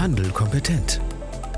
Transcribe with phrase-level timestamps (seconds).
[0.00, 0.98] Handel kompetent.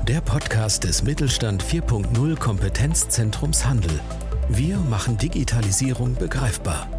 [0.05, 4.01] Der Podcast des Mittelstand 4.0 Kompetenzzentrums Handel.
[4.49, 6.89] Wir machen Digitalisierung begreifbar.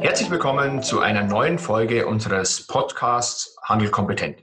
[0.00, 4.42] Herzlich willkommen zu einer neuen Folge unseres Podcasts Handel kompetent.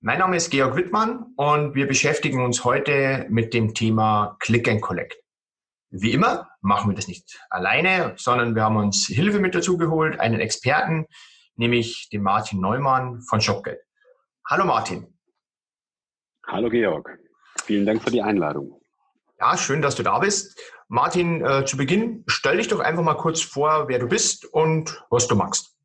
[0.00, 4.82] Mein Name ist Georg Wittmann und wir beschäftigen uns heute mit dem Thema Click and
[4.82, 5.16] Collect.
[5.90, 10.18] Wie immer machen wir das nicht alleine, sondern wir haben uns Hilfe mit dazu geholt,
[10.18, 11.06] einen Experten,
[11.60, 13.80] nämlich den Martin Neumann von Shopgeld.
[14.48, 15.06] Hallo Martin.
[16.46, 17.18] Hallo Georg.
[17.64, 18.80] Vielen Dank für die Einladung.
[19.38, 20.58] Ja, schön, dass du da bist.
[20.88, 25.04] Martin, äh, zu Beginn stell dich doch einfach mal kurz vor, wer du bist und
[25.10, 25.76] was du magst.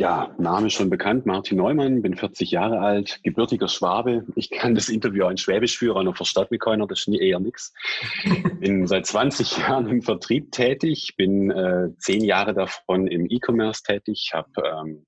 [0.00, 4.24] Ja, Name schon bekannt, Martin Neumann, bin 40 Jahre alt, gebürtiger Schwabe.
[4.36, 7.18] Ich kann das Interview auch in Schwäbisch führen, und versteht mich keiner, das ist nie
[7.18, 7.74] eher nix.
[8.60, 14.30] Bin seit 20 Jahren im Vertrieb tätig, bin äh, zehn Jahre davon im E-Commerce tätig,
[14.32, 15.04] habe ähm,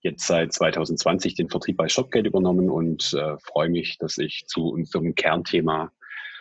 [0.00, 4.68] jetzt seit 2020 den Vertrieb bei Shopgeld übernommen und äh, freue mich, dass ich zu
[4.68, 5.92] unserem Kernthema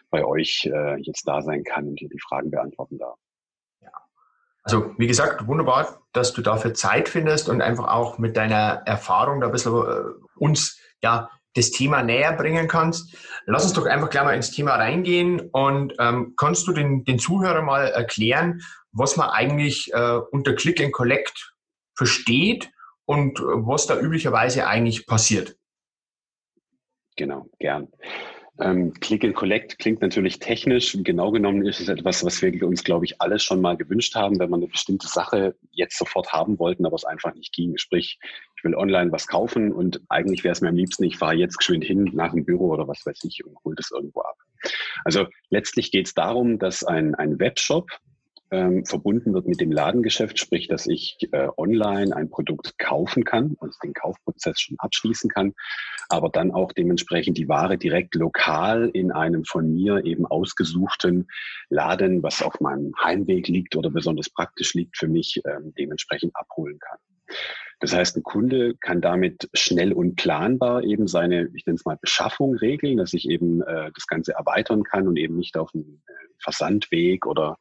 [0.09, 3.19] bei euch äh, jetzt da sein kann und hier die Fragen beantworten darf.
[4.63, 9.39] Also wie gesagt, wunderbar, dass du dafür Zeit findest und einfach auch mit deiner Erfahrung
[9.39, 10.03] da ein bisschen äh,
[10.35, 13.15] uns ja das Thema näher bringen kannst.
[13.45, 17.19] Lass uns doch einfach gleich mal ins Thema reingehen und ähm, kannst du den, den
[17.19, 21.53] Zuhörern mal erklären, was man eigentlich äh, unter Click and Collect
[21.95, 22.71] versteht
[23.05, 25.55] und äh, was da üblicherweise eigentlich passiert.
[27.15, 27.87] Genau, gern.
[28.61, 30.97] Ähm, Click and Collect klingt natürlich technisch.
[31.01, 34.39] Genau genommen ist es etwas, was wir uns, glaube ich, alle schon mal gewünscht haben,
[34.39, 37.77] wenn man eine bestimmte Sache jetzt sofort haben wollten, aber es einfach nicht ging.
[37.77, 38.19] Sprich,
[38.57, 41.57] ich will online was kaufen und eigentlich wäre es mir am liebsten, ich fahre jetzt
[41.57, 44.35] geschwind hin nach dem Büro oder was weiß ich und hole das irgendwo ab.
[45.05, 47.89] Also letztlich geht es darum, dass ein, ein Webshop
[48.51, 53.55] ähm, verbunden wird mit dem Ladengeschäft, sprich, dass ich äh, online ein Produkt kaufen kann
[53.59, 55.53] und den Kaufprozess schon abschließen kann,
[56.09, 61.27] aber dann auch dementsprechend die Ware direkt lokal in einem von mir eben ausgesuchten
[61.69, 66.79] Laden, was auf meinem Heimweg liegt oder besonders praktisch liegt für mich, ähm, dementsprechend abholen
[66.79, 66.97] kann.
[67.79, 71.97] Das heißt, ein Kunde kann damit schnell und planbar eben seine, ich nenne es mal,
[72.01, 76.01] Beschaffung regeln, dass ich eben äh, das Ganze erweitern kann und eben nicht auf einen
[76.07, 77.57] äh, Versandweg oder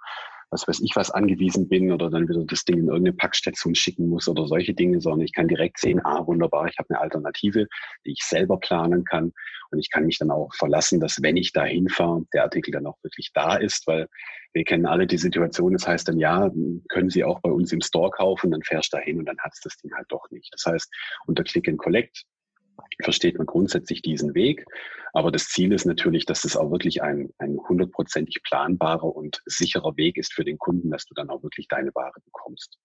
[0.51, 4.09] was weiß ich was angewiesen bin oder dann wieder das Ding in irgendeine Packstation schicken
[4.09, 7.67] muss oder solche Dinge, sondern ich kann direkt sehen, ah, wunderbar, ich habe eine Alternative,
[8.07, 9.33] die ich selber planen kann.
[9.71, 12.87] Und ich kann mich dann auch verlassen, dass wenn ich da hinfahre, der Artikel dann
[12.87, 14.09] auch wirklich da ist, weil
[14.55, 16.51] wir kennen alle die Situation, das heißt dann, ja,
[16.89, 19.39] können Sie auch bei uns im Store kaufen, dann fährst du da hin und dann
[19.39, 20.53] hat es das Ding halt doch nicht.
[20.53, 20.91] Das heißt,
[21.27, 22.25] unter Click and Collect
[23.03, 24.67] versteht man grundsätzlich diesen Weg.
[25.13, 29.97] Aber das Ziel ist natürlich, dass es auch wirklich ein, ein hundertprozentig planbarer und sicherer
[29.97, 32.79] Weg ist für den Kunden, dass du dann auch wirklich deine Ware bekommst.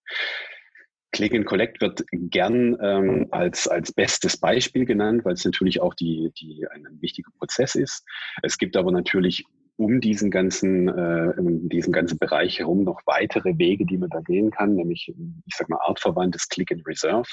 [1.11, 5.93] Click and Collect wird gern ähm, als, als bestes Beispiel genannt, weil es natürlich auch
[5.93, 8.03] die, die ein, wichtiger Prozess ist.
[8.41, 13.57] Es gibt aber natürlich um diesen ganzen, äh, um diesen ganzen Bereich herum noch weitere
[13.57, 15.13] Wege, die man da gehen kann, nämlich,
[15.45, 17.29] ich sag mal, artverwandtes Click and Reserve.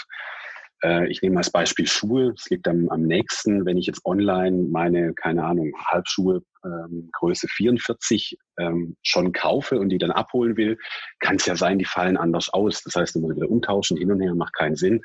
[0.82, 2.32] Äh, ich nehme als Beispiel Schuhe.
[2.36, 7.48] Es liegt am, am nächsten, wenn ich jetzt online meine, keine Ahnung, Halbschuhe ähm, Größe
[7.48, 10.78] 44 ähm, schon kaufe und die dann abholen will,
[11.20, 12.82] kann es ja sein, die fallen anders aus.
[12.82, 15.02] Das heißt, immer wieder umtauschen, hin und her, macht keinen Sinn.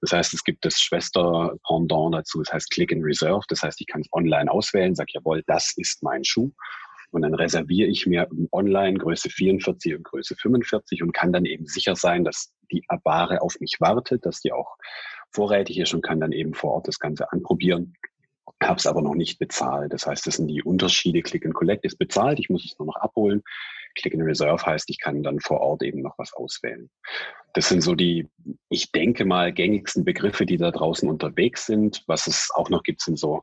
[0.00, 3.44] Das heißt, es gibt das Schwester-Pendant dazu, das heißt Click and Reserve.
[3.48, 6.50] Das heißt, ich kann es online auswählen, sage, jawohl, das ist mein Schuh.
[7.10, 11.66] Und dann reserviere ich mir online Größe 44 und Größe 45 und kann dann eben
[11.66, 14.76] sicher sein, dass die Ware auf mich wartet, dass die auch
[15.30, 17.94] vorrätig ist und kann dann eben vor Ort das Ganze anprobieren.
[18.62, 19.92] Habe es aber noch nicht bezahlt.
[19.92, 21.22] Das heißt, das sind die Unterschiede.
[21.22, 23.42] Click and Collect ist bezahlt, ich muss es nur noch abholen.
[23.98, 26.88] Click and Reserve heißt, ich kann dann vor Ort eben noch was auswählen.
[27.54, 28.28] Das sind so die,
[28.68, 32.04] ich denke mal, gängigsten Begriffe, die da draußen unterwegs sind.
[32.06, 33.42] Was es auch noch gibt, sind so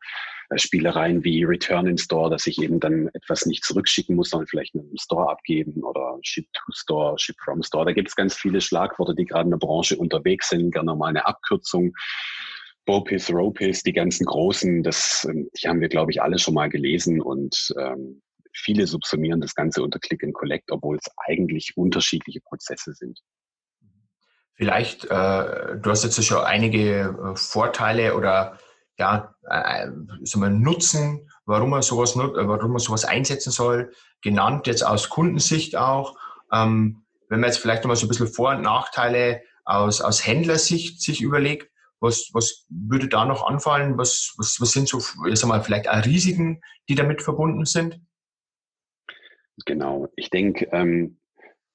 [0.49, 4.47] äh, Spielereien wie Return in Store, dass ich eben dann etwas nicht zurückschicken muss, sondern
[4.47, 7.85] vielleicht einen Store abgeben oder Ship to Store, Ship from Store.
[7.85, 11.09] Da gibt es ganz viele Schlagworte, die gerade in der Branche unterwegs sind, gerne mal
[11.09, 11.93] eine Abkürzung.
[12.85, 16.69] Bopis, Ropis, die ganzen großen, das, ähm, die haben wir, glaube ich, alle schon mal
[16.69, 18.22] gelesen und ähm,
[18.55, 23.19] viele subsumieren das Ganze unter Click and Collect, obwohl es eigentlich unterschiedliche Prozesse sind.
[24.55, 28.57] Vielleicht, äh, du hast jetzt schon einige äh, Vorteile oder
[28.97, 29.87] ja, äh,
[30.35, 33.91] mal Nutzen, warum man sowas, äh, warum man sowas einsetzen soll,
[34.22, 36.17] genannt jetzt aus Kundensicht auch.
[36.53, 41.02] Ähm, wenn man jetzt vielleicht nochmal so ein bisschen Vor- und Nachteile aus, aus Händlersicht
[41.02, 41.69] sich überlegt,
[41.99, 43.97] was, was würde da noch anfallen?
[43.97, 47.99] Was, was, was sind so, ich sag mal, vielleicht auch Risiken, die damit verbunden sind?
[49.66, 50.07] Genau.
[50.16, 51.17] Ich denke, ähm,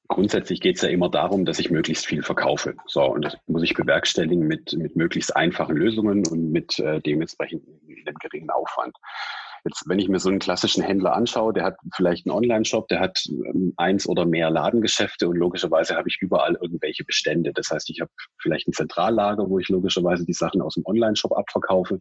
[0.09, 2.75] grundsätzlich geht es ja immer darum, dass ich möglichst viel verkaufe.
[2.87, 7.67] So, und das muss ich bewerkstelligen mit, mit möglichst einfachen Lösungen und mit äh, dementsprechend
[8.06, 8.97] einem geringen Aufwand.
[9.65, 13.00] Jetzt, wenn ich mir so einen klassischen Händler anschaue, der hat vielleicht einen Online-Shop, der
[13.00, 17.53] hat ähm, eins oder mehr Ladengeschäfte und logischerweise habe ich überall irgendwelche Bestände.
[17.53, 21.37] Das heißt, ich habe vielleicht ein Zentrallager, wo ich logischerweise die Sachen aus dem Online-Shop
[21.37, 22.00] abverkaufe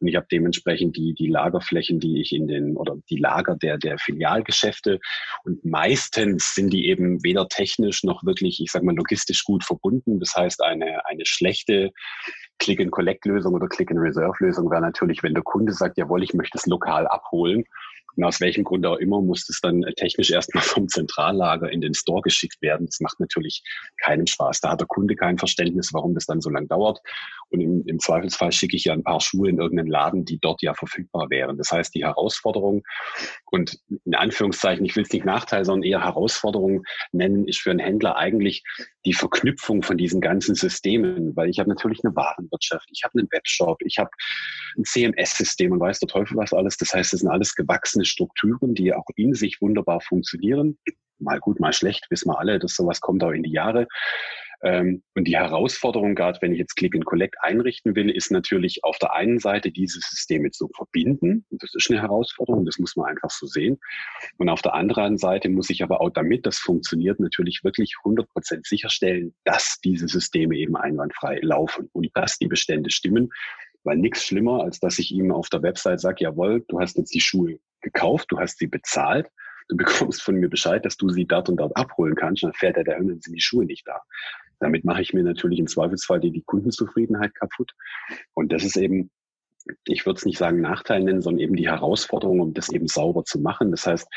[0.00, 3.76] und ich habe dementsprechend die, die Lagerflächen, die ich in den, oder die Lager der,
[3.76, 4.98] der Filialgeschäfte.
[5.44, 10.18] Und meistens sind die eben weder technisch noch wirklich, ich sag mal, logistisch gut verbunden.
[10.18, 11.90] Das heißt, eine, eine schlechte
[12.58, 17.64] Click-and-Collect-Lösung oder Click-and-Reserve-Lösung wäre natürlich, wenn der Kunde sagt, jawohl, ich möchte es lokal abholen
[18.16, 21.94] und aus welchem Grund auch immer muss es dann technisch erstmal vom Zentrallager in den
[21.94, 22.86] Store geschickt werden.
[22.86, 23.62] Das macht natürlich
[24.02, 24.60] keinen Spaß.
[24.60, 27.00] Da hat der Kunde kein Verständnis, warum das dann so lange dauert.
[27.50, 30.62] Und im, im Zweifelsfall schicke ich ja ein paar Schuhe in irgendeinen Laden, die dort
[30.62, 31.58] ja verfügbar wären.
[31.58, 32.82] Das heißt, die Herausforderung
[33.50, 37.80] und in Anführungszeichen, ich will es nicht Nachteil, sondern eher Herausforderung nennen, ist für einen
[37.80, 38.62] Händler eigentlich
[39.06, 43.28] die Verknüpfung von diesen ganzen Systemen, weil ich habe natürlich eine Warenwirtschaft, ich habe einen
[43.30, 44.10] Webshop, ich habe
[44.76, 46.76] ein CMS-System und weiß der Teufel was alles.
[46.76, 50.78] Das heißt, es sind alles gewachsene Strukturen, die auch in sich wunderbar funktionieren.
[51.18, 53.86] Mal gut, mal schlecht, wissen wir alle, dass sowas kommt auch in die Jahre.
[54.62, 58.84] Ähm, und die Herausforderung, gerade wenn ich jetzt Click and Collect einrichten will, ist natürlich
[58.84, 61.46] auf der einen Seite diese Systeme zu verbinden.
[61.50, 63.78] Und das ist eine Herausforderung, das muss man einfach so sehen.
[64.36, 68.28] Und auf der anderen Seite muss ich aber auch damit das funktioniert, natürlich wirklich 100
[68.28, 73.30] Prozent sicherstellen, dass diese Systeme eben einwandfrei laufen und dass die Bestände stimmen.
[73.82, 77.14] Weil nichts schlimmer, als dass ich ihm auf der Website sage, jawohl, du hast jetzt
[77.14, 79.30] die Schuhe gekauft, du hast sie bezahlt,
[79.70, 82.76] du bekommst von mir Bescheid, dass du sie dort und dort abholen kannst, dann fährt
[82.76, 84.00] er dahin und sind die Schuhe nicht da.
[84.60, 87.72] Damit mache ich mir natürlich im Zweifelsfall die, die Kundenzufriedenheit kaputt.
[88.34, 89.10] Und das ist eben
[89.84, 93.24] ich würde es nicht sagen Nachteil nennen, sondern eben die Herausforderung, um das eben sauber
[93.24, 93.70] zu machen.
[93.70, 94.08] Das heißt,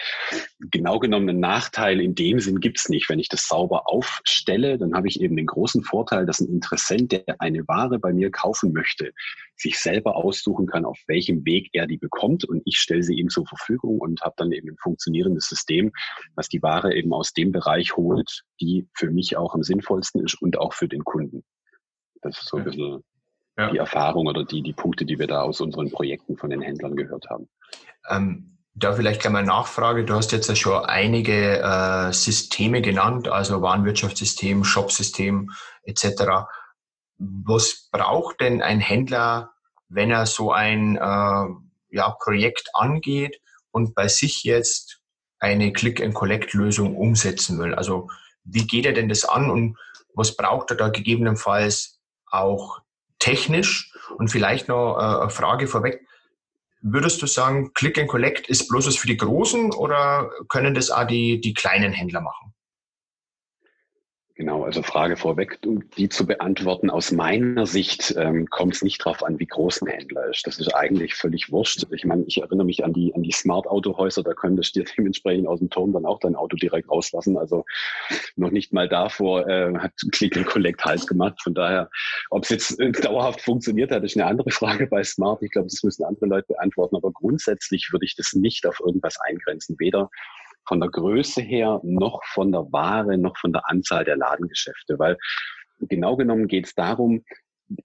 [0.72, 3.10] genau genommen einen Nachteil in dem Sinn gibt es nicht.
[3.10, 7.12] Wenn ich das sauber aufstelle, dann habe ich eben den großen Vorteil, dass ein Interessent,
[7.12, 9.12] der eine Ware bei mir kaufen möchte,
[9.56, 13.30] sich selber aussuchen kann, auf welchem Weg er die bekommt und ich stelle sie ihm
[13.30, 15.92] zur Verfügung und habe dann eben ein funktionierendes System,
[16.36, 20.42] was die Ware eben aus dem Bereich holt, die für mich auch am sinnvollsten ist
[20.42, 21.44] und auch für den Kunden.
[22.22, 23.04] Das ist so ein bisschen
[23.58, 23.70] ja.
[23.70, 26.96] die Erfahrung oder die, die Punkte, die wir da aus unseren Projekten von den Händlern
[26.96, 27.48] gehört haben.
[28.10, 30.04] Ähm, da vielleicht gleich mal Nachfrage.
[30.04, 35.52] Du hast jetzt ja schon einige äh, Systeme genannt, also Warenwirtschaftssystem, Shopsystem
[35.84, 36.48] etc.
[37.18, 39.52] Was braucht denn ein Händler,
[39.90, 41.46] wenn er so ein äh,
[41.96, 43.40] ja, Projekt angeht
[43.72, 45.02] und bei sich jetzt
[45.40, 47.76] eine Click-and-Collect-Lösung umsetzen will?
[47.76, 48.10] Also
[48.44, 49.78] wie geht er denn das an und
[50.16, 52.82] was braucht er da gegebenenfalls auch
[53.24, 53.92] technisch?
[54.18, 56.06] Und vielleicht noch äh, eine Frage vorweg.
[56.82, 60.92] Würdest du sagen, Click and Collect ist bloß was für die Großen oder können das
[60.92, 62.53] auch die, die kleinen Händler machen?
[64.36, 66.90] Genau, also Frage vorweg, um die zu beantworten.
[66.90, 70.48] Aus meiner Sicht ähm, kommt es nicht darauf an, wie groß ein Händler ist.
[70.48, 71.86] Das ist eigentlich völlig wurscht.
[71.92, 75.60] Ich meine, ich erinnere mich an die, an die Smart-Auto-Häuser, da könntest du dementsprechend aus
[75.60, 77.38] dem Turm dann auch dein Auto direkt rauslassen.
[77.38, 77.64] Also
[78.36, 81.40] noch nicht mal davor äh, hat Click and Collect halt gemacht.
[81.44, 81.92] Von daher,
[82.32, 85.44] ob es jetzt äh, dauerhaft funktioniert hat, ist eine andere Frage bei Smart.
[85.44, 86.96] Ich glaube, das müssen andere Leute beantworten.
[86.96, 89.76] Aber grundsätzlich würde ich das nicht auf irgendwas eingrenzen.
[89.78, 90.10] Weder
[90.66, 94.98] von der Größe her, noch von der Ware, noch von der Anzahl der Ladengeschäfte.
[94.98, 95.18] Weil
[95.80, 97.24] genau genommen geht es darum,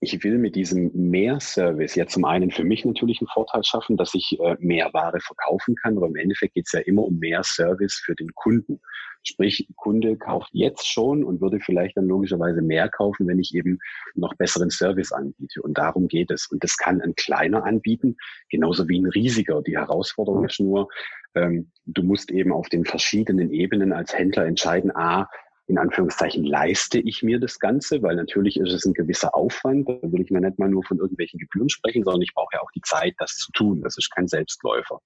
[0.01, 4.15] ich will mit diesem Mehr-Service ja zum einen für mich natürlich einen Vorteil schaffen, dass
[4.15, 7.43] ich äh, mehr Ware verkaufen kann, aber im Endeffekt geht es ja immer um mehr
[7.43, 8.81] Service für den Kunden.
[9.25, 13.79] Sprich, Kunde kauft jetzt schon und würde vielleicht dann logischerweise mehr kaufen, wenn ich eben
[14.15, 15.61] noch besseren Service anbiete.
[15.61, 16.47] Und darum geht es.
[16.47, 18.17] Und das kann ein kleiner anbieten,
[18.49, 19.61] genauso wie ein riesiger.
[19.63, 20.89] Die Herausforderung ist nur,
[21.35, 25.29] ähm, du musst eben auf den verschiedenen Ebenen als Händler entscheiden, a,
[25.69, 29.87] in Anführungszeichen leiste ich mir das Ganze, weil natürlich ist es ein gewisser Aufwand.
[29.87, 32.61] Da will ich mir nicht mal nur von irgendwelchen Gebühren sprechen, sondern ich brauche ja
[32.63, 33.83] auch die Zeit, das zu tun.
[33.83, 35.01] Das ist kein Selbstläufer.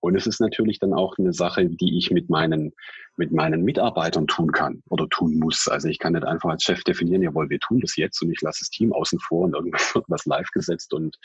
[0.00, 2.72] Und es ist natürlich dann auch eine Sache, die ich mit meinen,
[3.16, 5.66] mit meinen Mitarbeitern tun kann oder tun muss.
[5.66, 8.42] Also ich kann nicht einfach als Chef definieren, jawohl, wir tun das jetzt und ich
[8.42, 11.16] lasse das Team außen vor und irgendwas wird was live gesetzt und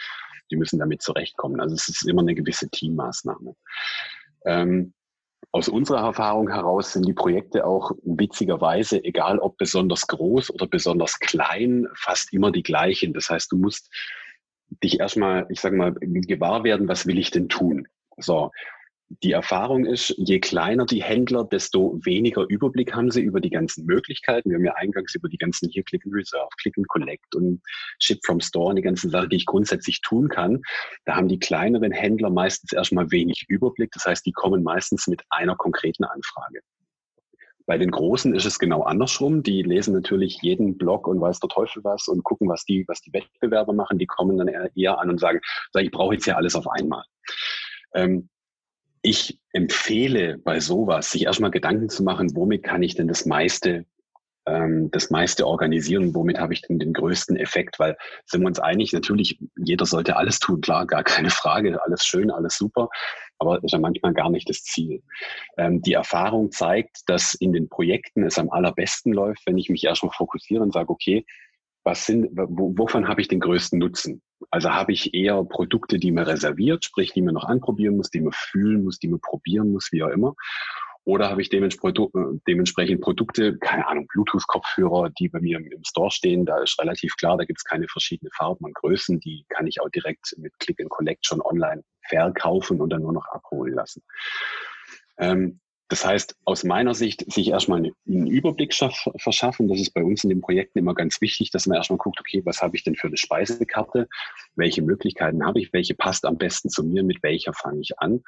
[0.49, 1.59] die müssen damit zurechtkommen.
[1.59, 3.53] Also es ist immer eine gewisse Teammaßnahme.
[4.45, 4.93] Ähm,
[5.53, 11.19] aus unserer Erfahrung heraus sind die Projekte auch witzigerweise, egal ob besonders groß oder besonders
[11.19, 13.13] klein, fast immer die gleichen.
[13.13, 13.91] Das heißt, du musst
[14.81, 17.87] dich erstmal, ich sage mal, gewahr werden, was will ich denn tun?
[18.17, 18.51] So,
[19.23, 23.85] die Erfahrung ist, je kleiner die Händler, desto weniger Überblick haben sie über die ganzen
[23.85, 24.49] Möglichkeiten.
[24.49, 27.61] Wir haben ja eingangs über die ganzen hier Click and Reserve, Click and Collect und
[27.99, 30.61] Ship from Store und die ganzen Sachen, die ich grundsätzlich tun kann.
[31.05, 33.91] Da haben die kleineren Händler meistens erstmal wenig Überblick.
[33.91, 36.61] Das heißt, die kommen meistens mit einer konkreten Anfrage.
[37.65, 39.43] Bei den Großen ist es genau andersrum.
[39.43, 43.01] Die lesen natürlich jeden Blog und weiß der Teufel was und gucken, was die, was
[43.01, 43.97] die Wettbewerber machen.
[43.97, 45.41] Die kommen dann eher an und sagen,
[45.77, 47.03] ich brauche jetzt ja alles auf einmal.
[47.93, 48.29] Ähm,
[49.01, 53.85] ich empfehle bei sowas, sich erstmal Gedanken zu machen, womit kann ich denn das meiste
[54.47, 57.79] ähm, das meiste organisieren, womit habe ich denn den größten Effekt?
[57.79, 62.05] Weil sind wir uns einig, natürlich, jeder sollte alles tun, klar, gar keine Frage, alles
[62.05, 62.89] schön, alles super,
[63.37, 65.03] aber ist ja manchmal gar nicht das Ziel.
[65.57, 69.83] Ähm, die Erfahrung zeigt, dass in den Projekten es am allerbesten läuft, wenn ich mich
[69.83, 71.25] erstmal fokussiere und sage, okay,
[71.83, 74.21] was sind, wovon habe ich den größten Nutzen?
[74.49, 78.21] Also habe ich eher Produkte, die man reserviert, sprich, die man noch anprobieren muss, die
[78.21, 80.35] man fühlen muss, die man probieren muss, wie auch immer.
[81.03, 86.45] Oder habe ich dementsprechend Produkte, keine Ahnung, Bluetooth-Kopfhörer, die bei mir im Store stehen.
[86.45, 89.19] Da ist relativ klar, da gibt es keine verschiedenen Farben und Größen.
[89.19, 93.13] Die kann ich auch direkt mit Click and Collect schon online verkaufen und dann nur
[93.13, 94.03] noch abholen lassen.
[95.17, 95.59] Ähm,
[95.91, 99.67] das heißt, aus meiner Sicht, sich erstmal einen Überblick verschaffen.
[99.67, 102.41] Das ist bei uns in den Projekten immer ganz wichtig, dass man erstmal guckt, okay,
[102.45, 104.07] was habe ich denn für eine Speisekarte?
[104.55, 105.73] Welche Möglichkeiten habe ich?
[105.73, 107.03] Welche passt am besten zu mir?
[107.03, 108.23] Mit welcher fange ich an?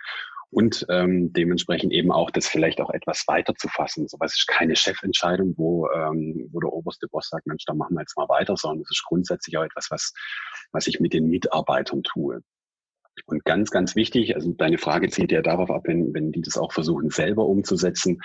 [0.51, 4.07] und ähm, dementsprechend eben auch das vielleicht auch etwas weiter zu fassen.
[4.07, 7.95] So was ist keine Chefentscheidung, wo, ähm, wo der oberste Boss sagt, Mensch, da machen
[7.95, 10.13] wir jetzt mal weiter, sondern es ist grundsätzlich auch etwas, was,
[10.71, 12.43] was ich mit den Mitarbeitern tue.
[13.25, 16.57] Und ganz, ganz wichtig, also deine Frage zielt ja darauf ab, wenn, wenn die das
[16.57, 18.19] auch versuchen, selber umzusetzen,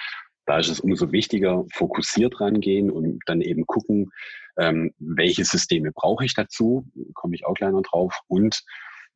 [0.46, 4.10] da ist es umso wichtiger, fokussiert rangehen und dann eben gucken,
[4.56, 8.62] ähm, welche Systeme brauche ich dazu, komme ich auch noch drauf, und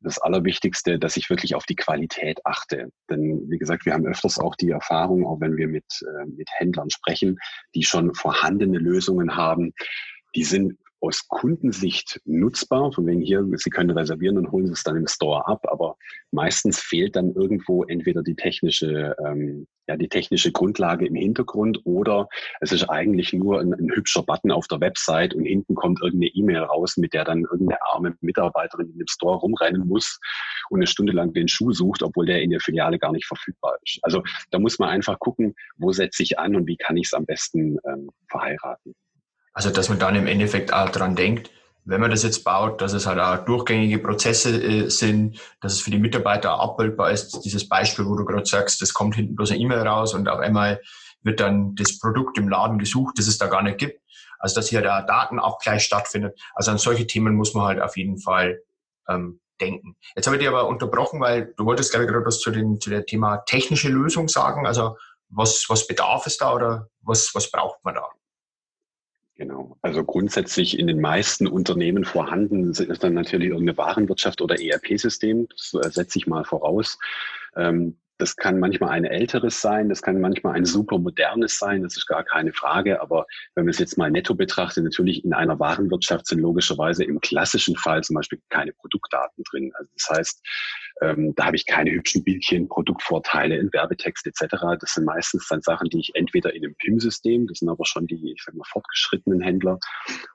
[0.03, 2.89] das Allerwichtigste, dass ich wirklich auf die Qualität achte.
[3.09, 6.49] Denn wie gesagt, wir haben öfters auch die Erfahrung, auch wenn wir mit, äh, mit
[6.51, 7.37] Händlern sprechen,
[7.73, 9.73] die schon vorhandene Lösungen haben,
[10.35, 14.95] die sind aus Kundensicht nutzbar, von wegen hier, Sie können reservieren und holen es dann
[14.95, 15.97] im Store ab, aber
[16.31, 22.29] meistens fehlt dann irgendwo entweder die technische, ähm, ja, die technische Grundlage im Hintergrund oder
[22.61, 26.31] es ist eigentlich nur ein, ein hübscher Button auf der Website und hinten kommt irgendeine
[26.35, 30.21] E-Mail raus, mit der dann irgendeine arme Mitarbeiterin in dem Store rumrennen muss
[30.69, 33.75] und eine Stunde lang den Schuh sucht, obwohl der in der Filiale gar nicht verfügbar
[33.83, 33.99] ist.
[34.03, 37.13] Also da muss man einfach gucken, wo setze ich an und wie kann ich es
[37.13, 38.95] am besten ähm, verheiraten.
[39.53, 41.51] Also, dass man dann im Endeffekt auch dran denkt,
[41.85, 45.81] wenn man das jetzt baut, dass es halt auch durchgängige Prozesse äh, sind, dass es
[45.81, 47.41] für die Mitarbeiter auch abbildbar ist.
[47.43, 50.39] Dieses Beispiel, wo du gerade sagst, das kommt hinten bloß eine E-Mail raus und auf
[50.39, 50.81] einmal
[51.23, 54.01] wird dann das Produkt im Laden gesucht, das es da gar nicht gibt.
[54.39, 56.39] Also, dass hier der Datenabgleich stattfindet.
[56.53, 58.61] Also, an solche Themen muss man halt auf jeden Fall
[59.07, 59.95] ähm, denken.
[60.15, 62.79] Jetzt habe ich dich aber unterbrochen, weil du wolltest, glaube ich, gerade was zu, dem,
[62.79, 64.65] zu dem Thema technische Lösung sagen.
[64.65, 64.97] Also,
[65.29, 68.07] was, was bedarf es da oder was, was braucht man da?
[69.35, 69.77] Genau.
[69.81, 75.47] Also grundsätzlich in den meisten Unternehmen vorhanden ist dann natürlich irgendeine Warenwirtschaft oder ERP-System.
[75.49, 76.99] Das äh, setze ich mal voraus.
[77.55, 81.97] Ähm, das kann manchmal ein älteres sein, das kann manchmal ein super modernes sein, das
[81.97, 83.01] ist gar keine Frage.
[83.01, 87.19] Aber wenn man es jetzt mal netto betrachtet, natürlich in einer Warenwirtschaft sind logischerweise im
[87.19, 89.71] klassischen Fall zum Beispiel keine Produktdaten drin.
[89.75, 90.41] Also das heißt,
[91.01, 94.55] ähm, da habe ich keine hübschen Bildchen, Produktvorteile in Werbetext etc.
[94.79, 98.07] Das sind meistens dann Sachen, die ich entweder in einem PIM-System, das sind aber schon
[98.07, 99.79] die, ich sag mal, fortgeschrittenen Händler,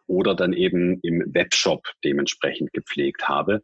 [0.07, 3.63] oder dann eben im Webshop dementsprechend gepflegt habe.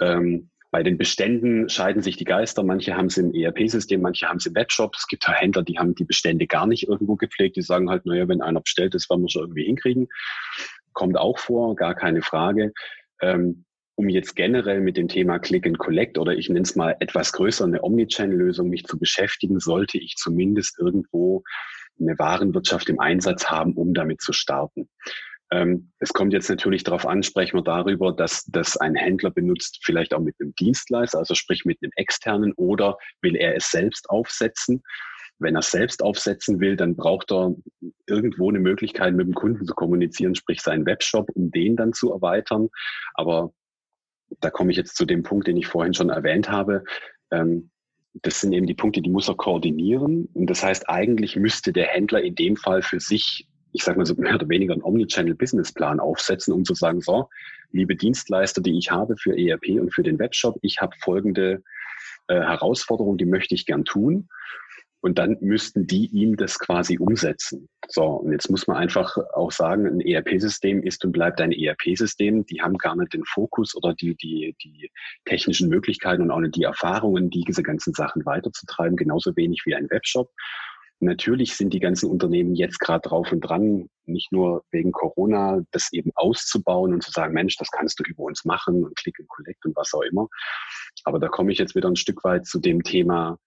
[0.00, 2.62] Ähm, bei den Beständen scheiden sich die Geister.
[2.62, 4.94] Manche haben es im ERP-System, manche haben es im Webshop.
[4.96, 7.56] Es gibt Händler, die haben die Bestände gar nicht irgendwo gepflegt.
[7.56, 10.08] Die sagen halt, naja, wenn einer bestellt, das werden wir schon irgendwie hinkriegen.
[10.92, 12.72] Kommt auch vor, gar keine Frage.
[13.22, 16.94] Ähm, um jetzt generell mit dem Thema Click and Collect oder ich nenne es mal
[17.00, 21.42] etwas größer eine Omnichannel-Lösung mich zu beschäftigen, sollte ich zumindest irgendwo
[22.00, 24.88] eine Warenwirtschaft im Einsatz haben, um damit zu starten.
[25.50, 29.80] Ähm, es kommt jetzt natürlich darauf an, sprechen wir darüber, dass das ein Händler benutzt,
[29.82, 34.10] vielleicht auch mit einem Dienstleister, also sprich mit einem externen, oder will er es selbst
[34.10, 34.82] aufsetzen.
[35.38, 37.54] Wenn er es selbst aufsetzen will, dann braucht er
[38.06, 42.12] irgendwo eine Möglichkeit, mit dem Kunden zu kommunizieren, sprich seinen Webshop, um den dann zu
[42.12, 42.68] erweitern.
[43.14, 43.52] Aber
[44.40, 46.84] da komme ich jetzt zu dem Punkt, den ich vorhin schon erwähnt habe.
[47.30, 47.70] Ähm,
[48.14, 50.28] das sind eben die Punkte, die muss er koordinieren.
[50.34, 54.06] Und das heißt, eigentlich müsste der Händler in dem Fall für sich ich sage mal
[54.06, 57.28] so mehr oder weniger einen Omnichannel-Businessplan aufsetzen, um zu sagen, so,
[57.70, 61.62] liebe Dienstleister, die ich habe für ERP und für den Webshop, ich habe folgende
[62.26, 64.28] äh, Herausforderungen, die möchte ich gern tun.
[65.00, 67.68] Und dann müssten die ihm das quasi umsetzen.
[67.86, 72.44] So, und jetzt muss man einfach auch sagen, ein ERP-System ist und bleibt ein ERP-System.
[72.46, 74.90] Die haben gar nicht den Fokus oder die, die, die
[75.24, 79.88] technischen Möglichkeiten und auch nicht die Erfahrungen, diese ganzen Sachen weiterzutreiben, genauso wenig wie ein
[79.88, 80.32] Webshop.
[81.00, 85.92] Natürlich sind die ganzen Unternehmen jetzt gerade drauf und dran, nicht nur wegen Corona, das
[85.92, 89.28] eben auszubauen und zu sagen, Mensch, das kannst du über uns machen und Click and
[89.28, 90.28] Collect und was auch immer.
[91.04, 93.38] Aber da komme ich jetzt wieder ein Stück weit zu dem Thema,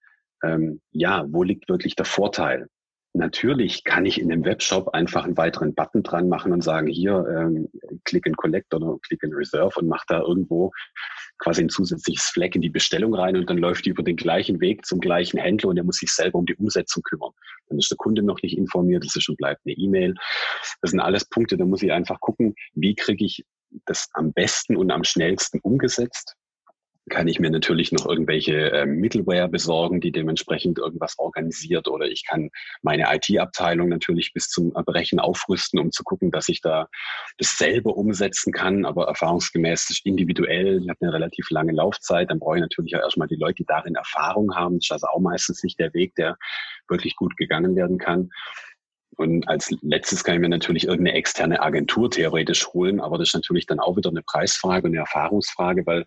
[0.42, 2.68] ähm, ja, wo liegt wirklich der Vorteil?
[3.14, 7.26] Natürlich kann ich in dem Webshop einfach einen weiteren Button dran machen und sagen, hier,
[7.28, 7.68] ähm,
[8.04, 10.72] Click and Collect oder Click and Reserve und mache da irgendwo
[11.42, 14.60] quasi ein zusätzliches Fleck in die Bestellung rein und dann läuft die über den gleichen
[14.60, 17.32] Weg zum gleichen Händler und der muss sich selber um die Umsetzung kümmern.
[17.68, 20.14] Dann ist der Kunde noch nicht informiert, das ist schon bleibt eine E-Mail.
[20.80, 23.44] Das sind alles Punkte, da muss ich einfach gucken, wie kriege ich
[23.86, 26.36] das am besten und am schnellsten umgesetzt
[27.10, 32.24] kann ich mir natürlich noch irgendwelche äh, Middleware besorgen, die dementsprechend irgendwas organisiert oder ich
[32.24, 32.50] kann
[32.82, 36.88] meine IT-Abteilung natürlich bis zum Erbrechen aufrüsten, um zu gucken, dass ich da
[37.38, 42.56] das selber umsetzen kann, aber erfahrungsgemäß individuell, ich habe eine relativ lange Laufzeit, dann brauche
[42.56, 44.76] ich natürlich auch erstmal die Leute, die darin Erfahrung haben.
[44.76, 46.36] Das ist also auch meistens nicht der Weg, der
[46.88, 48.30] wirklich gut gegangen werden kann.
[49.16, 53.34] Und als letztes kann ich mir natürlich irgendeine externe Agentur theoretisch holen, aber das ist
[53.34, 56.06] natürlich dann auch wieder eine Preisfrage und eine Erfahrungsfrage, weil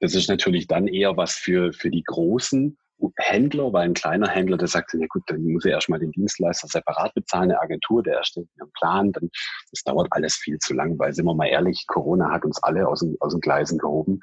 [0.00, 2.78] das ist natürlich dann eher was für, für die großen
[3.16, 6.66] Händler, weil ein kleiner Händler, der sagt, ja gut, dann muss er erstmal den Dienstleister
[6.66, 9.30] separat bezahlen, eine Agentur, der erstellt einen Plan, dann
[9.70, 12.88] das dauert alles viel zu lang, weil sind wir mal ehrlich, Corona hat uns alle
[12.88, 14.20] aus den, aus den Gleisen gehoben,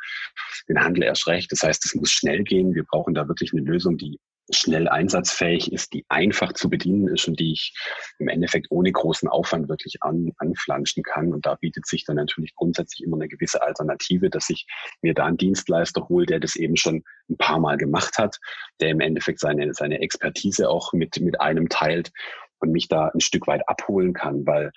[0.67, 1.51] den Handel erst recht.
[1.51, 2.73] Das heißt, es muss schnell gehen.
[2.73, 4.19] Wir brauchen da wirklich eine Lösung, die
[4.51, 7.73] schnell einsatzfähig ist, die einfach zu bedienen ist und die ich
[8.19, 11.33] im Endeffekt ohne großen Aufwand wirklich an, anflanschen kann.
[11.33, 14.67] Und da bietet sich dann natürlich grundsätzlich immer eine gewisse Alternative, dass ich
[15.01, 18.37] mir da einen Dienstleister hole, der das eben schon ein paar Mal gemacht hat,
[18.79, 22.11] der im Endeffekt seine, seine Expertise auch mit, mit einem teilt
[22.59, 24.71] und mich da ein Stück weit abholen kann, weil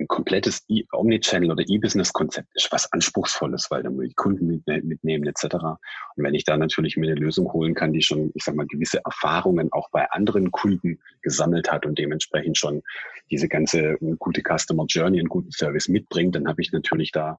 [0.00, 5.26] ein komplettes e Omnichannel oder E-Business-Konzept ist was Anspruchsvolles, weil da muss ich Kunden mitnehmen
[5.26, 5.54] etc.
[5.54, 8.66] Und wenn ich da natürlich mir eine Lösung holen kann, die schon, ich sag mal,
[8.66, 12.82] gewisse Erfahrungen auch bei anderen Kunden gesammelt hat und dementsprechend schon
[13.30, 17.38] diese ganze gute Customer Journey und guten Service mitbringt, dann habe ich natürlich da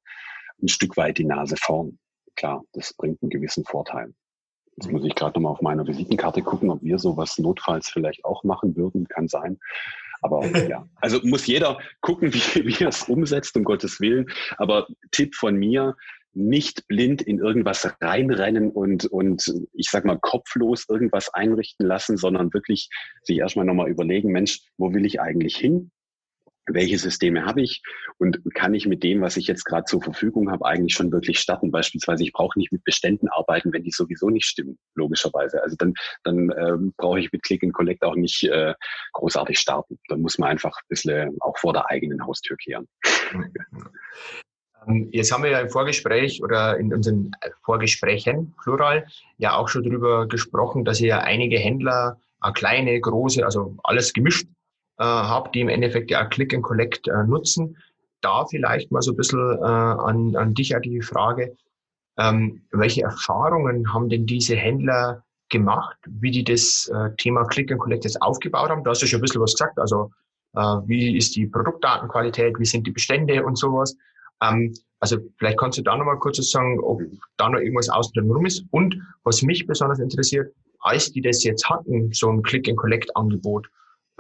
[0.62, 1.98] ein Stück weit die Nase vorn.
[2.36, 4.14] Klar, das bringt einen gewissen Vorteil.
[4.78, 8.44] Jetzt muss ich gerade nochmal auf meiner Visitenkarte gucken, ob wir sowas notfalls vielleicht auch
[8.44, 9.08] machen würden.
[9.08, 9.60] Kann sein.
[10.22, 14.28] Aber ja, also muss jeder gucken, wie, wie er es umsetzt, um Gottes Willen.
[14.58, 15.96] Aber Tipp von mir,
[16.34, 22.54] nicht blind in irgendwas reinrennen und, und ich sag mal kopflos irgendwas einrichten lassen, sondern
[22.54, 22.90] wirklich
[23.24, 25.92] sich erstmal nochmal überlegen, Mensch, wo will ich eigentlich hin?
[26.74, 27.82] Welche Systeme habe ich
[28.18, 31.40] und kann ich mit dem, was ich jetzt gerade zur Verfügung habe, eigentlich schon wirklich
[31.40, 31.72] starten.
[31.72, 35.62] Beispielsweise, ich brauche nicht mit Beständen arbeiten, wenn die sowieso nicht stimmen, logischerweise.
[35.62, 38.74] Also dann, dann ähm, brauche ich mit Click and Collect auch nicht äh,
[39.14, 40.00] großartig starten.
[40.08, 42.88] Dann muss man einfach ein bisschen auch vor der eigenen Haustür kehren.
[44.88, 47.32] Ähm, jetzt haben wir ja im Vorgespräch oder in unseren
[47.64, 49.06] Vorgesprächen, plural,
[49.38, 54.14] ja auch schon darüber gesprochen, dass ihr ja einige Händler, äh, kleine, große, also alles
[54.14, 54.48] gemischt,
[54.98, 57.78] äh, habe, die im Endeffekt ja Click and Collect äh, nutzen.
[58.22, 61.56] Da vielleicht mal so ein bisschen äh, an, an dich auch die Frage,
[62.18, 67.80] ähm, welche Erfahrungen haben denn diese Händler gemacht, wie die das äh, Thema Click and
[67.80, 68.84] Collect jetzt aufgebaut haben?
[68.84, 70.12] Da hast du schon ein bisschen was gesagt, also
[70.56, 73.96] äh, wie ist die Produktdatenqualität, wie sind die Bestände und sowas.
[74.42, 77.02] Ähm, also vielleicht kannst du da nochmal kurz sagen, ob
[77.38, 78.64] da noch irgendwas außen rum ist.
[78.72, 83.68] Und was mich besonders interessiert, als die das jetzt hatten, so ein Click-and-Collect-Angebot,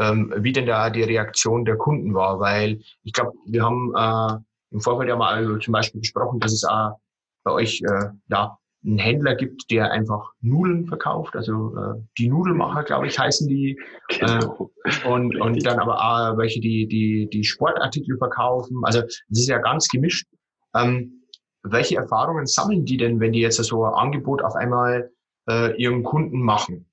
[0.01, 4.73] ähm, wie denn da die Reaktion der Kunden war, weil ich glaube, wir haben äh,
[4.73, 6.97] im Vorfeld ja mal also zum Beispiel besprochen, dass es auch
[7.43, 12.83] bei euch äh, ja einen Händler gibt, der einfach Nudeln verkauft, also äh, die Nudelmacher,
[12.83, 14.71] glaube ich, heißen die, äh, genau.
[15.05, 18.81] und und dann aber auch welche die die die Sportartikel verkaufen.
[18.83, 20.27] Also es ist ja ganz gemischt.
[20.73, 21.21] Ähm,
[21.63, 25.11] welche Erfahrungen sammeln die denn, wenn die jetzt so ein Angebot auf einmal
[25.47, 26.87] äh, ihren Kunden machen?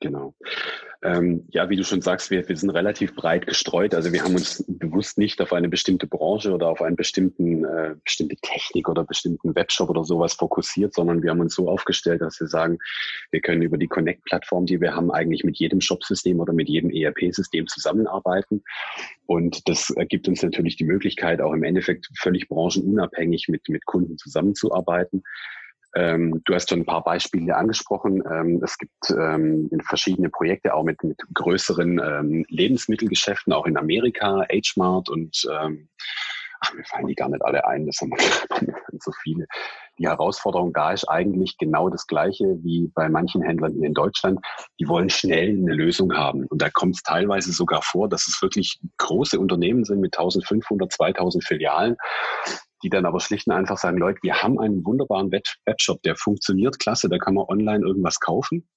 [0.00, 0.34] Genau.
[1.06, 3.94] Ähm, ja, wie du schon sagst, wir, wir sind relativ breit gestreut.
[3.94, 7.94] Also wir haben uns bewusst nicht auf eine bestimmte Branche oder auf eine bestimmten, äh,
[8.02, 12.40] bestimmte Technik oder bestimmten Webshop oder sowas fokussiert, sondern wir haben uns so aufgestellt, dass
[12.40, 12.78] wir sagen,
[13.30, 16.90] wir können über die Connect-Plattform, die wir haben, eigentlich mit jedem Shop-System oder mit jedem
[16.90, 18.64] ERP-System zusammenarbeiten.
[19.26, 24.18] Und das gibt uns natürlich die Möglichkeit, auch im Endeffekt völlig branchenunabhängig mit, mit Kunden
[24.18, 25.22] zusammenzuarbeiten.
[25.96, 28.22] Ähm, du hast schon ein paar Beispiele angesprochen.
[28.30, 34.44] Ähm, es gibt ähm, verschiedene Projekte auch mit, mit größeren ähm, Lebensmittelgeschäften, auch in Amerika,
[34.52, 35.88] H-Mart und ähm,
[36.60, 38.12] ach, mir fallen die gar nicht alle ein, das haben
[39.00, 39.46] so viele.
[39.98, 44.40] Die Herausforderung da ist eigentlich genau das Gleiche wie bei manchen Händlern hier in Deutschland.
[44.78, 46.44] Die wollen schnell eine Lösung haben.
[46.46, 50.92] Und da kommt es teilweise sogar vor, dass es wirklich große Unternehmen sind mit 1500,
[50.92, 51.96] 2000 Filialen
[52.82, 56.78] die dann aber schlicht und einfach sagen, Leute, wir haben einen wunderbaren Webshop, der funktioniert
[56.78, 58.68] klasse, da kann man online irgendwas kaufen.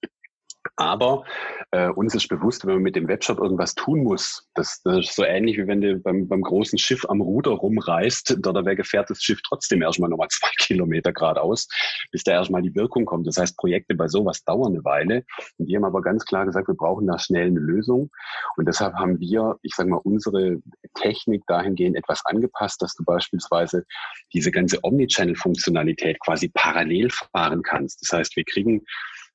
[0.79, 1.25] Aber
[1.71, 5.15] äh, uns ist bewusst, wenn man mit dem Webshop irgendwas tun muss, das, das ist
[5.15, 9.09] so ähnlich wie wenn du beim, beim großen Schiff am Ruder rumreist, da der fährt
[9.09, 11.67] das Schiff trotzdem erstmal nochmal zwei Kilometer geradeaus,
[12.13, 13.27] bis da erstmal die Wirkung kommt.
[13.27, 15.25] Das heißt, Projekte bei sowas dauern eine Weile.
[15.57, 18.09] Und die haben aber ganz klar gesagt, wir brauchen da schnell eine Lösung.
[18.55, 20.61] Und deshalb haben wir, ich sage mal, unsere
[20.93, 23.83] Technik dahingehend etwas angepasst, dass du beispielsweise
[24.33, 28.01] diese ganze Omnichannel-Funktionalität quasi parallel fahren kannst.
[28.01, 28.85] Das heißt, wir kriegen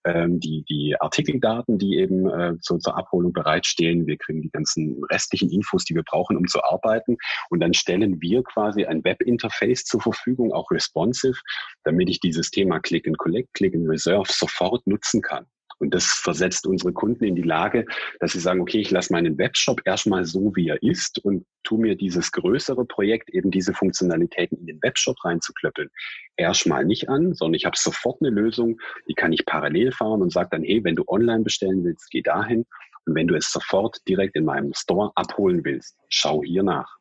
[0.04, 4.06] ähm, die, die Artikeldaten, die eben äh, zur, zur Abholung bereitstehen.
[4.06, 7.16] Wir kriegen die ganzen restlichen Infos, die wir brauchen, um zu arbeiten.
[7.50, 11.38] Und dann stellen wir quasi ein Webinterface zur Verfügung, auch responsive,
[11.84, 15.46] damit ich dieses Thema Click and Collect, Click and Reserve sofort nutzen kann.
[15.78, 17.86] Und das versetzt unsere Kunden in die Lage,
[18.20, 21.78] dass sie sagen, okay, ich lasse meinen Webshop erstmal so, wie er ist und tu
[21.78, 25.90] mir dieses größere Projekt, eben diese Funktionalitäten in den Webshop reinzuklöppeln,
[26.36, 30.32] erstmal nicht an, sondern ich habe sofort eine Lösung, die kann ich parallel fahren und
[30.32, 32.66] sage dann, hey, wenn du online bestellen willst, geh dahin.
[33.06, 36.98] Und wenn du es sofort direkt in meinem Store abholen willst, schau hier nach.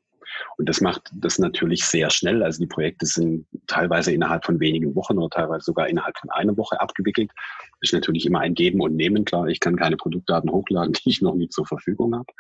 [0.58, 2.44] Und das macht das natürlich sehr schnell.
[2.44, 6.56] Also die Projekte sind teilweise innerhalb von wenigen Wochen oder teilweise sogar innerhalb von einer
[6.58, 7.32] Woche abgewickelt.
[7.82, 9.26] Das ist natürlich immer ein Geben und Nehmen.
[9.26, 12.32] Klar, ich kann keine Produktdaten hochladen, die ich noch nie zur Verfügung habe.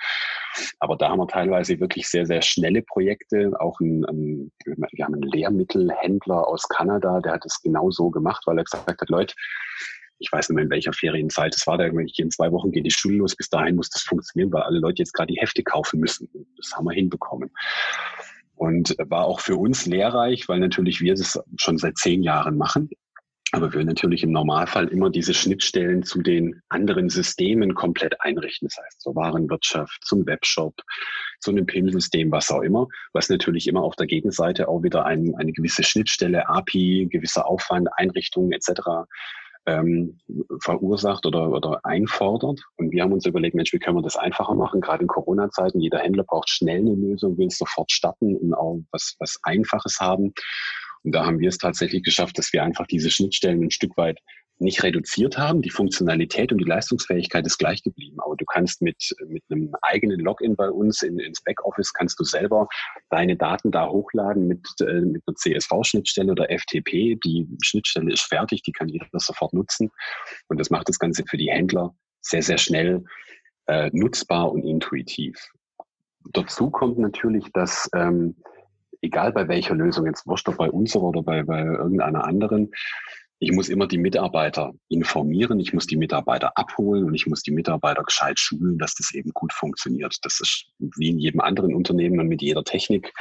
[0.79, 3.51] Aber da haben wir teilweise wirklich sehr, sehr schnelle Projekte.
[3.59, 8.43] Auch ein, ein wir haben einen Lehrmittelhändler aus Kanada, der hat es genau so gemacht,
[8.45, 9.33] weil er gesagt hat, Leute,
[10.23, 12.85] ich weiß nicht mehr in welcher Ferienzeit es war, da ich in zwei Wochen geht
[12.85, 15.63] die Schule los, bis dahin muss das funktionieren, weil alle Leute jetzt gerade die Hefte
[15.63, 16.29] kaufen müssen.
[16.55, 17.51] Das haben wir hinbekommen.
[18.55, 22.89] Und war auch für uns lehrreich, weil natürlich wir das schon seit zehn Jahren machen.
[23.51, 28.69] Aber wir natürlich im Normalfall immer diese Schnittstellen zu den anderen Systemen komplett einrichten.
[28.69, 30.73] Das heißt, zur Warenwirtschaft, zum Webshop,
[31.39, 35.35] zu einem PIM-System, was auch immer, was natürlich immer auf der Gegenseite auch wieder ein,
[35.35, 39.05] eine gewisse Schnittstelle, API, gewisser Aufwand, Einrichtungen etc
[39.65, 40.19] ähm,
[40.61, 42.61] verursacht oder, oder einfordert.
[42.77, 44.81] Und wir haben uns überlegt, Mensch, wie können wir das einfacher machen?
[44.81, 49.15] Gerade in Corona-Zeiten, jeder Händler braucht schnell eine Lösung, will sofort starten und auch was,
[49.19, 50.33] was Einfaches haben.
[51.03, 54.19] Und da haben wir es tatsächlich geschafft, dass wir einfach diese Schnittstellen ein Stück weit
[54.59, 55.61] nicht reduziert haben.
[55.61, 58.17] Die Funktionalität und die Leistungsfähigkeit ist gleich geblieben.
[58.19, 62.23] Aber du kannst mit, mit einem eigenen Login bei uns in, ins Backoffice kannst du
[62.23, 62.67] selber
[63.09, 67.19] deine Daten da hochladen mit, äh, mit einer CSV-Schnittstelle oder FTP.
[67.23, 69.91] Die Schnittstelle ist fertig, die kann jeder sofort nutzen.
[70.47, 73.03] Und das macht das Ganze für die Händler sehr, sehr schnell
[73.67, 75.51] äh, nutzbar und intuitiv.
[76.31, 78.35] Dazu kommt natürlich, dass ähm,
[79.03, 82.71] egal bei welcher Lösung, jetzt wurscht bei unserer oder bei, bei irgendeiner anderen,
[83.43, 87.51] ich muss immer die Mitarbeiter informieren, ich muss die Mitarbeiter abholen und ich muss die
[87.51, 90.17] Mitarbeiter gescheit schulen, dass das eben gut funktioniert.
[90.21, 93.13] Das ist wie in jedem anderen Unternehmen und mit jeder Technik.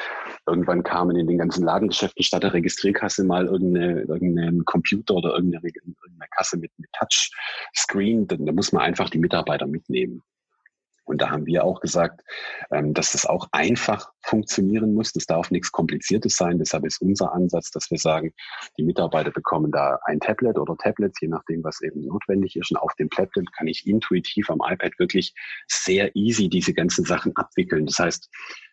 [0.46, 5.66] Irgendwann kamen in den ganzen Ladengeschäften statt der Registrierkasse mal irgendeine, irgendein Computer oder irgendeine,
[5.66, 8.28] irgendeine Kasse mit, mit Touchscreen.
[8.28, 10.22] Da muss man einfach die Mitarbeiter mitnehmen.
[11.04, 12.22] Und da haben wir auch gesagt,
[12.70, 15.12] ähm, dass das auch einfach funktionieren muss.
[15.12, 16.58] Das darf nichts Kompliziertes sein.
[16.58, 18.32] Deshalb ist unser Ansatz, dass wir sagen,
[18.78, 22.70] die Mitarbeiter bekommen da ein Tablet oder Tablets, je nachdem, was eben notwendig ist.
[22.70, 25.34] Und auf dem Tablet kann ich intuitiv am iPad wirklich
[25.66, 27.86] sehr easy diese ganzen Sachen abwickeln.
[27.86, 28.28] Das heißt,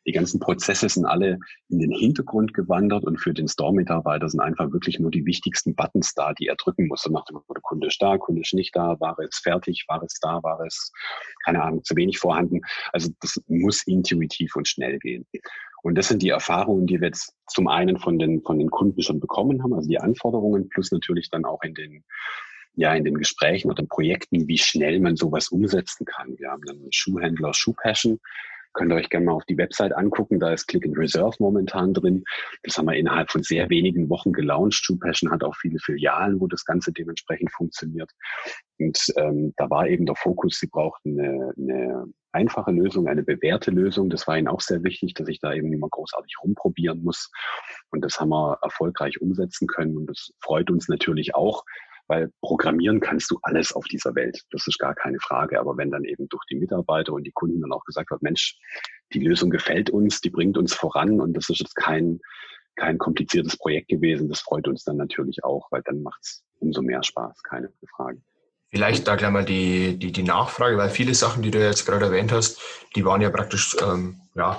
[0.09, 1.37] die ganzen Prozesse sind alle
[1.69, 6.15] in den Hintergrund gewandert und für den Store-Mitarbeiter sind einfach wirklich nur die wichtigsten Buttons
[6.15, 7.05] da, die er drücken muss.
[7.05, 10.01] Und nach dem Motto, Kunde ist da, Kunde ist nicht da, war es fertig, war
[10.01, 10.91] es da, war es,
[11.45, 12.61] keine Ahnung, zu wenig vorhanden.
[12.91, 15.27] Also das muss intuitiv und schnell gehen.
[15.83, 19.03] Und das sind die Erfahrungen, die wir jetzt zum einen von den, von den Kunden
[19.03, 22.03] schon bekommen haben, also die Anforderungen, plus natürlich dann auch in den,
[22.73, 26.35] ja, in den Gesprächen oder Projekten, wie schnell man sowas umsetzen kann.
[26.39, 28.19] Wir haben dann Schuhhändler Schuhpassion,
[28.73, 30.39] Könnt ihr euch gerne mal auf die Website angucken.
[30.39, 32.23] Da ist Click and Reserve momentan drin.
[32.63, 34.83] Das haben wir innerhalb von sehr wenigen Wochen gelauncht.
[34.85, 38.11] True Passion hat auch viele Filialen, wo das Ganze dementsprechend funktioniert.
[38.77, 43.71] Und ähm, da war eben der Fokus, sie brauchten eine, eine einfache Lösung, eine bewährte
[43.71, 44.09] Lösung.
[44.09, 47.31] Das war ihnen auch sehr wichtig, dass ich da eben nicht mehr großartig rumprobieren muss.
[47.91, 49.97] Und das haben wir erfolgreich umsetzen können.
[49.97, 51.63] Und das freut uns natürlich auch,
[52.09, 54.43] weil programmieren kannst du alles auf dieser Welt.
[54.51, 55.59] Das ist gar keine Frage.
[55.59, 58.57] Aber wenn dann eben durch die Mitarbeiter und die Kunden dann auch gesagt wird, Mensch,
[59.13, 62.19] die Lösung gefällt uns, die bringt uns voran und das ist jetzt kein,
[62.75, 66.81] kein kompliziertes Projekt gewesen, das freut uns dann natürlich auch, weil dann macht es umso
[66.81, 68.19] mehr Spaß, keine Frage.
[68.71, 72.05] Vielleicht da gleich mal die, die, die Nachfrage, weil viele Sachen, die du jetzt gerade
[72.05, 72.59] erwähnt hast,
[72.95, 74.57] die waren ja praktisch ähm, ja,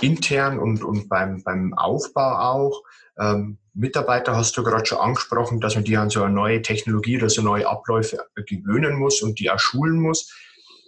[0.00, 2.82] intern und, und beim, beim Aufbau auch.
[3.18, 7.18] Ähm, Mitarbeiter hast du gerade schon angesprochen, dass man die an so eine neue Technologie
[7.18, 10.32] oder so neue Abläufe gewöhnen muss und die auch schulen muss.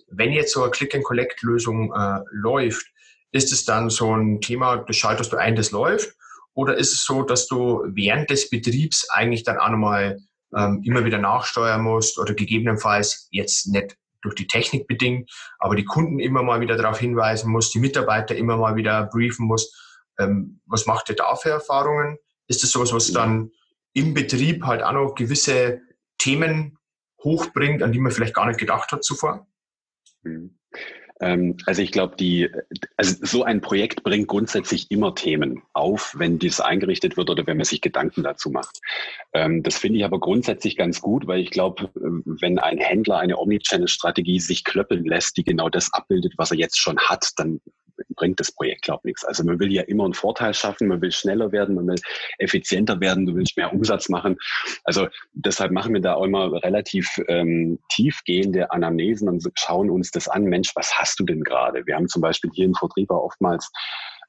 [0.09, 2.87] Wenn jetzt so eine Click-and-Collect-Lösung äh, läuft,
[3.33, 6.17] ist es dann so ein Thema, das schaltest du ein, das läuft?
[6.55, 10.19] Oder ist es so, dass du während des Betriebs eigentlich dann auch nochmal
[10.57, 15.85] ähm, immer wieder nachsteuern musst oder gegebenenfalls jetzt nicht durch die Technik bedingt, aber die
[15.85, 19.75] Kunden immer mal wieder darauf hinweisen musst, die Mitarbeiter immer mal wieder briefen musst.
[20.19, 22.19] Ähm, was macht ihr da für Erfahrungen?
[22.49, 23.51] Ist das sowas, was dann
[23.93, 25.81] im Betrieb halt auch noch gewisse
[26.19, 26.79] Themen
[27.23, 29.47] hochbringt, an die man vielleicht gar nicht gedacht hat zuvor?
[30.23, 30.59] Mhm.
[31.21, 32.51] Ähm, also ich glaube, die,
[32.97, 37.57] also so ein Projekt bringt grundsätzlich immer Themen auf, wenn dies eingerichtet wird oder wenn
[37.57, 38.81] man sich Gedanken dazu macht.
[39.33, 43.39] Ähm, das finde ich aber grundsätzlich ganz gut, weil ich glaube, wenn ein Händler eine
[43.39, 47.61] Omnichannel-Strategie sich klöppeln lässt, die genau das abbildet, was er jetzt schon hat, dann
[48.15, 49.25] bringt das Projekt, glaube ich, nichts.
[49.25, 52.01] Also man will ja immer einen Vorteil schaffen, man will schneller werden, man will
[52.39, 54.37] effizienter werden, du willst mehr Umsatz machen.
[54.85, 60.29] Also deshalb machen wir da auch immer relativ ähm, tiefgehende Anamnesen und schauen uns das
[60.29, 60.45] an.
[60.45, 61.87] Mensch, was hast du denn gerade?
[61.87, 63.71] Wir haben zum Beispiel hier im Vertrieb oftmals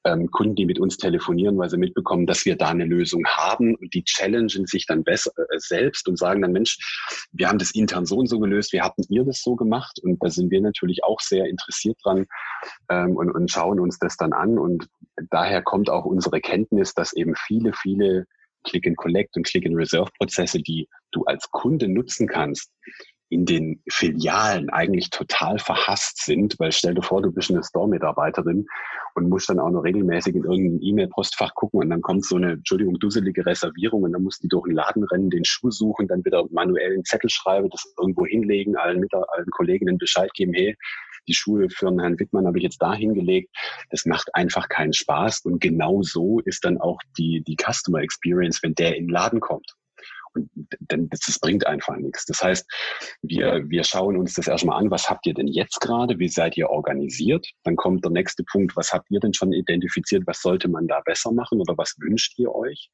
[0.07, 3.75] ähm, Kunden, die mit uns telefonieren, weil sie mitbekommen, dass wir da eine Lösung haben
[3.75, 6.77] und die challengen sich dann besser, äh, selbst und sagen dann, Mensch,
[7.31, 9.99] wir haben das intern so und so gelöst, wie hatten ihr das so gemacht?
[10.01, 12.25] Und da sind wir natürlich auch sehr interessiert dran
[12.89, 14.87] ähm, und, und schauen uns das dann an und
[15.29, 18.25] daher kommt auch unsere Kenntnis, dass eben viele, viele
[18.63, 22.71] Click-and-Collect und Click-and-Reserve-Prozesse, die du als Kunde nutzen kannst,
[23.29, 28.65] in den Filialen eigentlich total verhasst sind, weil stell dir vor, du bist eine Store-Mitarbeiterin
[29.15, 32.53] und musst dann auch noch regelmäßig in irgendein E-Mail-Postfach gucken und dann kommt so eine,
[32.53, 36.23] Entschuldigung, dusselige Reservierung und dann musst du durch den Laden rennen, den Schuh suchen, dann
[36.23, 40.75] wieder manuell einen Zettel schreiben, das irgendwo hinlegen, allen, mit, allen Kolleginnen Bescheid geben, hey,
[41.27, 43.53] die Schuhe für den Herrn Wittmann habe ich jetzt da hingelegt.
[43.89, 45.41] Das macht einfach keinen Spaß.
[45.41, 49.39] Und genau so ist dann auch die, die Customer Experience, wenn der in den Laden
[49.39, 49.76] kommt.
[50.79, 52.25] Denn das, das bringt einfach nichts.
[52.25, 52.65] Das heißt,
[53.21, 56.57] wir, wir schauen uns das erstmal an, was habt ihr denn jetzt gerade, wie seid
[56.57, 57.47] ihr organisiert?
[57.63, 61.01] Dann kommt der nächste Punkt, was habt ihr denn schon identifiziert, was sollte man da
[61.01, 62.89] besser machen oder was wünscht ihr euch?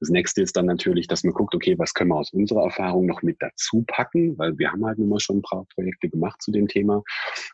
[0.00, 3.06] Das nächste ist dann natürlich, dass man guckt, okay, was können wir aus unserer Erfahrung
[3.06, 6.52] noch mit dazu packen, weil wir haben halt immer schon ein paar Projekte gemacht zu
[6.52, 7.02] dem Thema.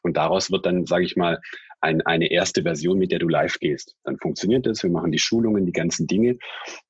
[0.02, 1.38] Und daraus wird dann, sage ich mal,
[1.80, 3.96] ein, eine erste Version, mit der du live gehst.
[4.04, 6.36] Dann funktioniert das, wir machen die Schulungen, die ganzen Dinge.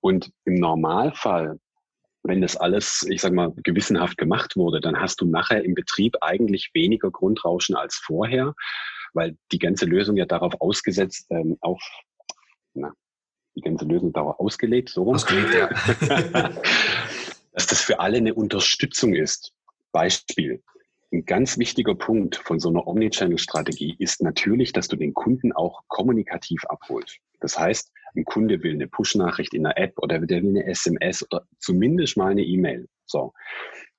[0.00, 1.58] Und im Normalfall
[2.22, 6.16] wenn das alles, ich sag mal, gewissenhaft gemacht wurde, dann hast du nachher im Betrieb
[6.20, 8.54] eigentlich weniger Grundrauschen als vorher,
[9.14, 11.82] weil die ganze Lösung ja darauf ausgesetzt, ähm, auf,
[12.74, 12.92] na,
[13.56, 15.14] die ganze Lösung darauf ausgelegt, so rum.
[15.14, 15.68] Ausgelegt, ja.
[17.52, 19.52] dass das für alle eine Unterstützung ist.
[19.92, 20.62] Beispiel.
[21.12, 25.82] Ein ganz wichtiger Punkt von so einer Omnichannel-Strategie ist natürlich, dass du den Kunden auch
[25.88, 27.18] kommunikativ abholst.
[27.40, 31.24] Das heißt, ein Kunde will eine Push-Nachricht in der App oder der will eine SMS
[31.30, 32.88] oder zumindest mal eine E-Mail.
[33.06, 33.32] So.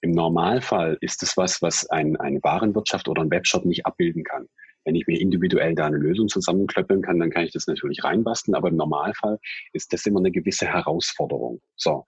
[0.02, 4.48] Im Normalfall ist es was, was ein, eine Warenwirtschaft oder ein Webshop nicht abbilden kann.
[4.84, 8.56] Wenn ich mir individuell da eine Lösung zusammenklöppeln kann, dann kann ich das natürlich reinbasteln,
[8.56, 9.38] aber im Normalfall
[9.74, 11.62] ist das immer eine gewisse Herausforderung.
[11.76, 12.06] So.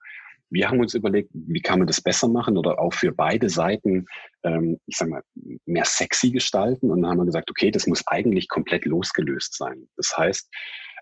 [0.50, 4.06] Wir haben uns überlegt, wie kann man das besser machen oder auch für beide Seiten,
[4.44, 5.22] ähm, ich sag mal,
[5.64, 6.90] mehr sexy gestalten.
[6.90, 9.88] Und dann haben wir gesagt, okay, das muss eigentlich komplett losgelöst sein.
[9.96, 10.48] Das heißt,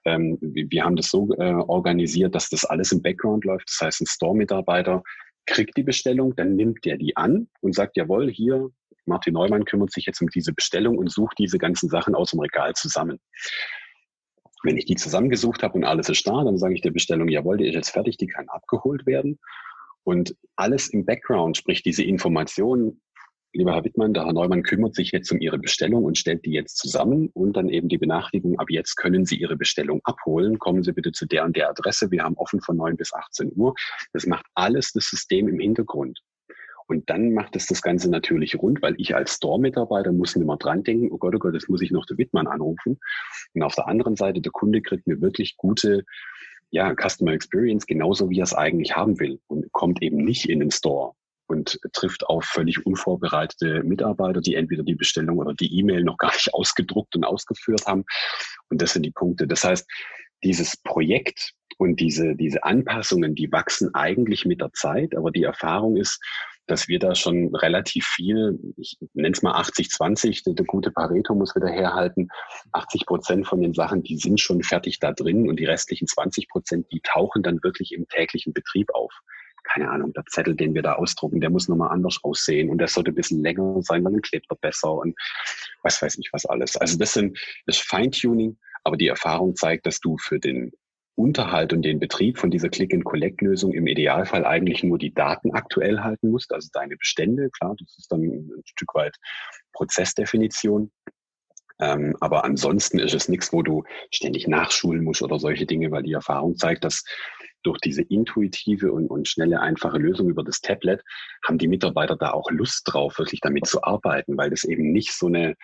[0.04, 3.68] ähm, wir haben das so äh, organisiert, dass das alles im Background läuft.
[3.68, 5.02] Das heißt, ein Store-Mitarbeiter
[5.46, 8.70] kriegt die Bestellung, dann nimmt der die an und sagt, jawohl, hier,
[9.06, 12.40] Martin Neumann kümmert sich jetzt um diese Bestellung und sucht diese ganzen Sachen aus dem
[12.40, 13.18] Regal zusammen.
[14.62, 17.56] Wenn ich die zusammengesucht habe und alles ist da, dann sage ich der Bestellung, jawohl,
[17.56, 19.40] die ist jetzt fertig, die kann abgeholt werden.
[20.04, 23.00] Und alles im Background, sprich diese Informationen,
[23.52, 26.52] lieber Herr Wittmann, der Herr Neumann kümmert sich jetzt um Ihre Bestellung und stellt die
[26.52, 30.58] jetzt zusammen und dann eben die Benachrichtigung, ab jetzt können Sie Ihre Bestellung abholen.
[30.58, 32.10] Kommen Sie bitte zu der und der Adresse.
[32.10, 33.74] Wir haben offen von 9 bis 18 Uhr.
[34.12, 36.20] Das macht alles das System im Hintergrund.
[36.86, 40.82] Und dann macht es das Ganze natürlich rund, weil ich als Store-Mitarbeiter muss mehr dran
[40.82, 42.98] denken, oh Gott, oh Gott, das muss ich noch der Wittmann anrufen.
[43.54, 46.04] Und auf der anderen Seite, der Kunde kriegt eine wirklich gute
[46.70, 50.60] ja, Customer Experience, genauso wie er es eigentlich haben will und kommt eben nicht in
[50.60, 51.14] den Store
[51.52, 56.32] und trifft auf völlig unvorbereitete Mitarbeiter, die entweder die Bestellung oder die E-Mail noch gar
[56.32, 58.04] nicht ausgedruckt und ausgeführt haben.
[58.70, 59.46] Und das sind die Punkte.
[59.46, 59.86] Das heißt,
[60.42, 65.96] dieses Projekt und diese, diese Anpassungen, die wachsen eigentlich mit der Zeit, aber die Erfahrung
[65.96, 66.20] ist,
[66.66, 71.34] dass wir da schon relativ viel, ich nenne es mal 80-20, der, der, gute Pareto
[71.34, 72.28] muss wieder herhalten,
[72.72, 76.48] 80 Prozent von den Sachen, die sind schon fertig da drin und die restlichen 20
[76.48, 79.12] Prozent, die tauchen dann wirklich im täglichen Betrieb auf
[79.64, 82.88] keine Ahnung, der Zettel, den wir da ausdrucken, der muss nochmal anders aussehen und der
[82.88, 85.14] sollte ein bisschen länger sein, weil dann klebt er besser und
[85.82, 86.76] was weiß ich was alles.
[86.76, 90.72] Also das sind das Feintuning, aber die Erfahrung zeigt, dass du für den
[91.14, 96.30] Unterhalt und den Betrieb von dieser Click-and-Collect-Lösung im Idealfall eigentlich nur die Daten aktuell halten
[96.30, 99.16] musst, also deine Bestände, klar, das ist dann ein Stück weit
[99.72, 100.90] Prozessdefinition.
[101.80, 106.02] Ähm, aber ansonsten ist es nichts, wo du ständig nachschulen musst oder solche Dinge, weil
[106.02, 107.04] die Erfahrung zeigt, dass
[107.62, 111.02] durch diese intuitive und, und schnelle, einfache Lösung über das Tablet
[111.46, 115.12] haben die Mitarbeiter da auch Lust drauf, wirklich damit zu arbeiten, weil das eben nicht
[115.12, 115.54] so eine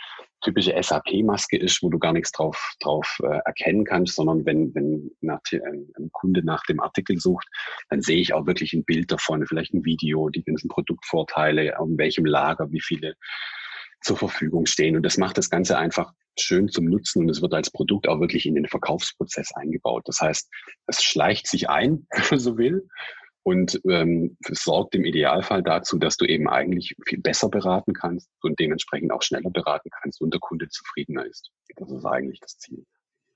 [0.40, 5.10] typische SAP-Maske ist, wo du gar nichts drauf, drauf äh, erkennen kannst, sondern wenn, wenn
[5.20, 7.48] nach, ein, ein Kunde nach dem Artikel sucht,
[7.90, 11.98] dann sehe ich auch wirklich ein Bild davon, vielleicht ein Video, die ganzen Produktvorteile, in
[11.98, 13.14] welchem Lager, wie viele
[14.00, 14.96] zur Verfügung stehen.
[14.96, 18.20] Und das macht das Ganze einfach schön zum Nutzen und es wird als Produkt auch
[18.20, 20.02] wirklich in den Verkaufsprozess eingebaut.
[20.06, 20.48] Das heißt,
[20.86, 22.88] es schleicht sich ein, wenn man so will,
[23.48, 28.60] und ähm, sorgt im Idealfall dazu, dass du eben eigentlich viel besser beraten kannst und
[28.60, 31.50] dementsprechend auch schneller beraten kannst und der Kunde zufriedener ist.
[31.76, 32.84] Das ist eigentlich das Ziel.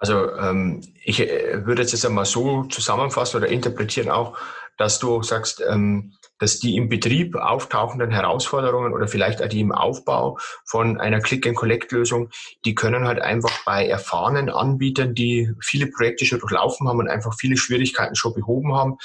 [0.02, 4.36] Also ähm, ich äh, würde jetzt einmal so zusammenfassen oder interpretieren auch,
[4.76, 9.70] dass du sagst, ähm, dass die im Betrieb auftauchenden Herausforderungen oder vielleicht auch die im
[9.70, 12.30] Aufbau von einer Click-and-Collect-Lösung,
[12.64, 17.36] die können halt einfach bei erfahrenen Anbietern, die viele Projekte schon durchlaufen haben und einfach
[17.38, 18.96] viele Schwierigkeiten schon behoben haben,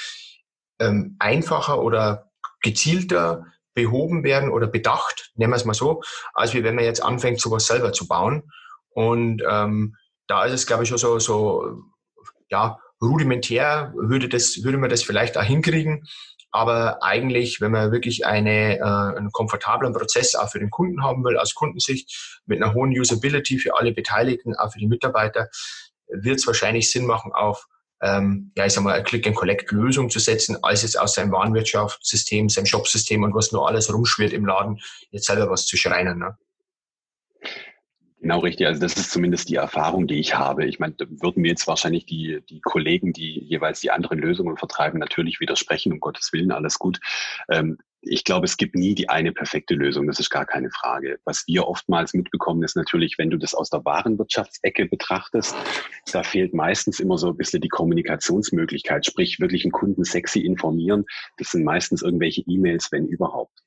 [0.80, 2.28] ähm, einfacher oder
[2.60, 6.02] gezielter behoben werden oder bedacht, nennen wir es mal so,
[6.34, 8.50] als wie wenn man jetzt anfängt, sowas selber zu bauen.
[8.90, 9.94] Und ähm,
[10.28, 11.82] da ist es, glaube ich, schon so, so
[12.50, 16.06] ja, rudimentär würde, das, würde man das vielleicht auch hinkriegen.
[16.50, 21.24] Aber eigentlich, wenn man wirklich eine, äh, einen komfortablen Prozess auch für den Kunden haben
[21.24, 25.48] will, aus Kundensicht, mit einer hohen Usability für alle Beteiligten, auch für die Mitarbeiter,
[26.08, 27.66] wird es wahrscheinlich Sinn machen, auf
[28.00, 32.66] ähm, ja, ich sag mal, eine Click-and-Collect-Lösung zu setzen, als jetzt aus seinem Warenwirtschaftssystem, seinem
[32.66, 36.18] Shopsystem und was nur alles rumschwirrt im Laden, jetzt selber was zu schreinen.
[36.20, 36.38] Ne?
[38.20, 38.66] Genau richtig.
[38.66, 40.64] Also das ist zumindest die Erfahrung, die ich habe.
[40.64, 44.56] Ich meine, da würden mir jetzt wahrscheinlich die, die Kollegen, die jeweils die anderen Lösungen
[44.56, 46.98] vertreiben, natürlich widersprechen, um Gottes Willen, alles gut.
[47.48, 51.18] Ähm, ich glaube, es gibt nie die eine perfekte Lösung, das ist gar keine Frage.
[51.24, 55.54] Was wir oftmals mitbekommen, ist natürlich, wenn du das aus der Warenwirtschaftsecke betrachtest,
[56.12, 61.04] da fehlt meistens immer so ein bisschen die Kommunikationsmöglichkeit, sprich wirklich einen Kunden sexy informieren.
[61.38, 63.62] Das sind meistens irgendwelche E-Mails, wenn überhaupt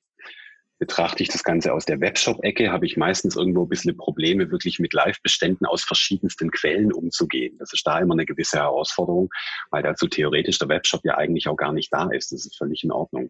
[0.81, 4.79] betrachte ich das Ganze aus der Webshop-Ecke, habe ich meistens irgendwo ein bisschen Probleme, wirklich
[4.79, 7.55] mit Live-Beständen aus verschiedensten Quellen umzugehen.
[7.59, 9.29] Das ist da immer eine gewisse Herausforderung,
[9.69, 12.31] weil dazu theoretisch der Webshop ja eigentlich auch gar nicht da ist.
[12.31, 13.29] Das ist völlig in Ordnung.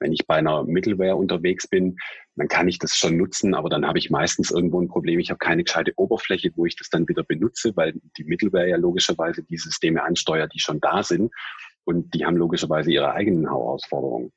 [0.00, 1.98] Wenn ich bei einer Middleware unterwegs bin,
[2.36, 5.20] dann kann ich das schon nutzen, aber dann habe ich meistens irgendwo ein Problem.
[5.20, 8.76] Ich habe keine gescheite Oberfläche, wo ich das dann wieder benutze, weil die Middleware ja
[8.78, 11.30] logischerweise die Systeme ansteuert, die schon da sind
[11.86, 14.32] und die haben logischerweise ihre eigenen Herausforderungen.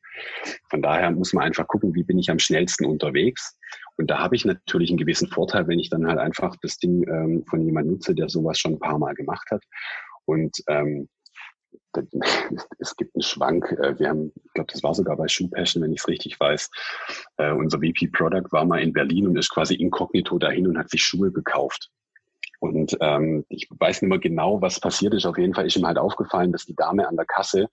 [0.69, 3.57] Von daher muss man einfach gucken, wie bin ich am schnellsten unterwegs.
[3.97, 7.07] Und da habe ich natürlich einen gewissen Vorteil, wenn ich dann halt einfach das Ding
[7.09, 9.63] ähm, von jemandem nutze, der sowas schon ein paar Mal gemacht hat.
[10.25, 11.09] Und ähm,
[12.79, 13.71] es gibt einen Schwank.
[13.81, 16.39] Äh, wir haben, ich glaube, das war sogar bei Shoe Passion, wenn ich es richtig
[16.39, 16.69] weiß.
[17.37, 20.91] Äh, unser VP Product war mal in Berlin und ist quasi inkognito dahin und hat
[20.91, 21.89] sich Schuhe gekauft.
[22.59, 25.25] Und ähm, ich weiß nicht mehr genau, was passiert ist.
[25.25, 27.69] Auf jeden Fall ist ihm halt aufgefallen, dass die Dame an der Kasse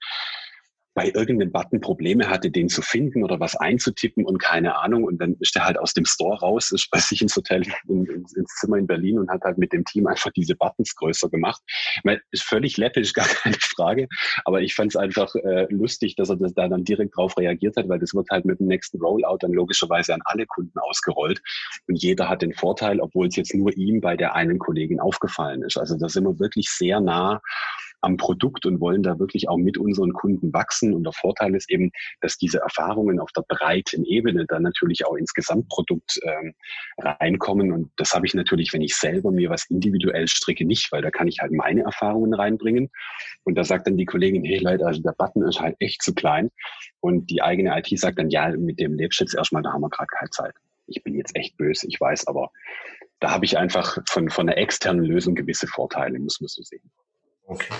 [0.96, 5.04] bei irgendeinem Button Probleme hatte, den zu finden oder was einzutippen und keine Ahnung.
[5.04, 8.06] Und dann ist er halt aus dem Store raus, ist bei sich ins Hotel, in,
[8.06, 11.60] ins Zimmer in Berlin und hat halt mit dem Team einfach diese Buttons größer gemacht.
[11.96, 14.08] Ich meine, ist völlig läppisch, gar keine Frage.
[14.46, 17.76] Aber ich fand es einfach äh, lustig, dass er das da dann direkt drauf reagiert
[17.76, 21.42] hat, weil das wird halt mit dem nächsten Rollout dann logischerweise an alle Kunden ausgerollt.
[21.88, 25.62] Und jeder hat den Vorteil, obwohl es jetzt nur ihm bei der einen Kollegin aufgefallen
[25.62, 25.76] ist.
[25.76, 27.42] Also da sind wir wirklich sehr nah
[28.06, 30.94] am Produkt und wollen da wirklich auch mit unseren Kunden wachsen.
[30.94, 31.90] Und der Vorteil ist eben,
[32.20, 36.54] dass diese Erfahrungen auf der breiten Ebene dann natürlich auch ins Gesamtprodukt ähm,
[36.98, 37.72] reinkommen.
[37.72, 41.10] Und das habe ich natürlich, wenn ich selber mir was individuell stricke, nicht, weil da
[41.10, 42.90] kann ich halt meine Erfahrungen reinbringen.
[43.44, 46.14] Und da sagt dann die Kollegin, hey Leute, also der Button ist halt echt zu
[46.14, 46.50] klein.
[47.00, 50.08] Und die eigene IT sagt dann, ja, mit dem lebst erstmal, da haben wir gerade
[50.16, 50.54] keine Zeit.
[50.86, 52.52] Ich bin jetzt echt böse, ich weiß, aber
[53.18, 56.88] da habe ich einfach von, von einer externen Lösung gewisse Vorteile, muss man so sehen.
[57.46, 57.74] Okay.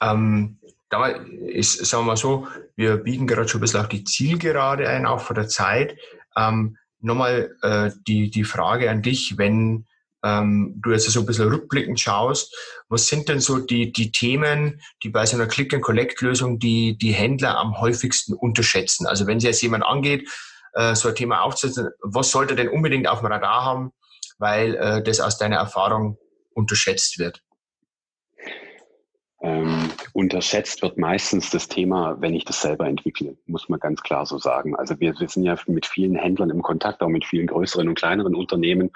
[0.00, 0.58] Ähm,
[0.90, 4.88] da ist, sagen wir mal so, wir biegen gerade schon ein bisschen auf die Zielgerade
[4.88, 5.98] ein, auch vor der Zeit.
[6.36, 9.86] Ähm, Nochmal äh, die, die Frage an dich, wenn
[10.24, 12.54] ähm, du jetzt so ein bisschen rückblickend schaust,
[12.88, 17.56] was sind denn so die, die Themen, die bei so einer Click-and-Collect-Lösung die, die Händler
[17.56, 19.06] am häufigsten unterschätzen?
[19.06, 20.28] Also wenn sie jetzt jemand angeht,
[20.72, 23.92] äh, so ein Thema aufzusetzen, was sollte denn unbedingt auf dem Radar haben,
[24.38, 26.18] weil äh, das aus deiner Erfahrung
[26.52, 27.42] unterschätzt wird?
[29.48, 34.26] Ähm, unterschätzt wird meistens das Thema, wenn ich das selber entwickle, muss man ganz klar
[34.26, 34.76] so sagen.
[34.76, 37.94] Also wir, wir sind ja mit vielen Händlern im Kontakt, auch mit vielen größeren und
[37.94, 38.90] kleineren Unternehmen.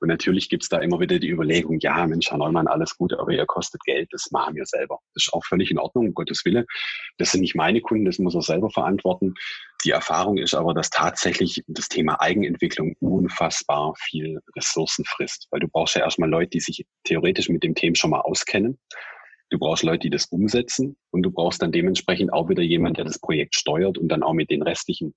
[0.00, 3.32] Und natürlich gibt's da immer wieder die Überlegung, ja, Mensch, Herr Neumann, alles gut, aber
[3.32, 4.98] ihr kostet Geld, das machen wir selber.
[5.14, 6.66] Das ist auch völlig in Ordnung, um Gottes Wille.
[7.16, 9.34] Das sind nicht meine Kunden, das muss er selber verantworten.
[9.86, 15.68] Die Erfahrung ist aber, dass tatsächlich das Thema Eigenentwicklung unfassbar viel Ressourcen frisst, weil du
[15.68, 18.78] brauchst ja erstmal Leute, die sich theoretisch mit dem Thema schon mal auskennen
[19.54, 23.04] Du brauchst Leute, die das umsetzen und du brauchst dann dementsprechend auch wieder jemand, der
[23.04, 25.14] das Projekt steuert und dann auch mit den restlichen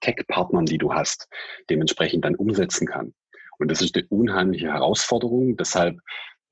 [0.00, 1.26] Tech-Partnern, die du hast,
[1.70, 3.14] dementsprechend dann umsetzen kann.
[3.58, 5.56] Und das ist eine unheimliche Herausforderung.
[5.56, 5.98] Deshalb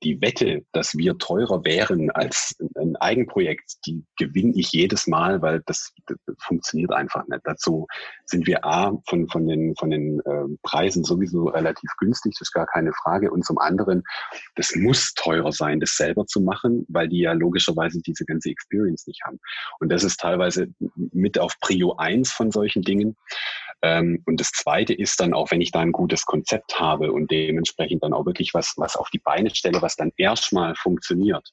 [0.05, 5.63] die Wette, dass wir teurer wären als ein Eigenprojekt, die gewinne ich jedes Mal, weil
[5.65, 7.41] das, das funktioniert einfach nicht.
[7.43, 7.87] Dazu
[8.25, 12.53] sind wir A, von, von den, von den äh, Preisen sowieso relativ günstig, das ist
[12.53, 13.31] gar keine Frage.
[13.31, 14.03] Und zum anderen,
[14.55, 19.07] das muss teurer sein, das selber zu machen, weil die ja logischerweise diese ganze Experience
[19.07, 19.39] nicht haben.
[19.79, 23.17] Und das ist teilweise mit auf Prio 1 von solchen Dingen.
[23.85, 27.29] Ähm, und das Zweite ist dann auch, wenn ich da ein gutes Konzept habe und
[27.29, 31.51] dementsprechend dann auch wirklich was, was auf die Beine stelle, was dann erstmal funktioniert,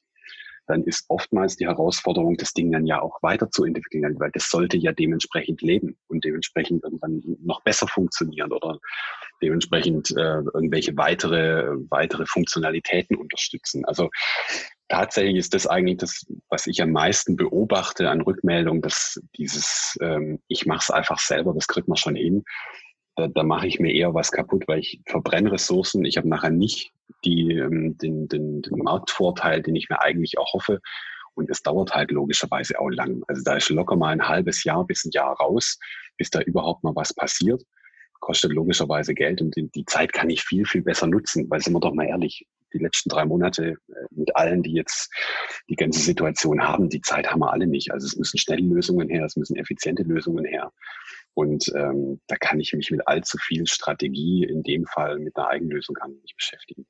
[0.65, 4.93] dann ist oftmals die Herausforderung, das Ding dann ja auch weiterzuentwickeln, weil das sollte ja
[4.93, 8.79] dementsprechend leben und dementsprechend irgendwann noch besser funktionieren oder
[9.41, 13.85] dementsprechend äh, irgendwelche weitere, weitere Funktionalitäten unterstützen.
[13.85, 14.09] Also
[14.93, 20.39] tatsächlich ist das eigentlich das, was ich am meisten beobachte an Rückmeldung, dass dieses, ähm,
[20.47, 22.43] ich mache es einfach selber, das kriegt man schon hin.
[23.15, 26.05] Da, da mache ich mir eher was kaputt, weil ich verbrenne Ressourcen.
[26.05, 26.91] Ich habe nachher nicht
[27.25, 30.79] die, ähm, den, den, den Marktvorteil, den ich mir eigentlich auch hoffe.
[31.33, 33.23] Und es dauert halt logischerweise auch lang.
[33.27, 35.79] Also da ist locker mal ein halbes Jahr bis ein Jahr raus,
[36.17, 37.63] bis da überhaupt mal was passiert.
[38.19, 41.79] Kostet logischerweise Geld und die Zeit kann ich viel, viel besser nutzen, weil sind wir
[41.79, 45.11] doch mal ehrlich, die letzten drei Monate äh, mit allen, die jetzt
[45.69, 47.91] die ganze Situation haben, die Zeit haben wir alle nicht.
[47.91, 50.71] Also es müssen schnelle Lösungen her, es müssen effiziente Lösungen her.
[51.33, 55.47] Und ähm, da kann ich mich mit allzu viel Strategie in dem Fall mit einer
[55.47, 56.85] Eigenlösung gar nicht beschäftigen.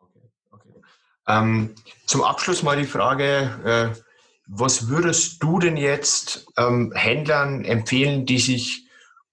[0.00, 0.80] Okay, okay.
[1.26, 1.74] Ähm,
[2.06, 4.00] zum Abschluss mal die Frage, äh,
[4.46, 8.89] was würdest du denn jetzt ähm, Händlern empfehlen, die sich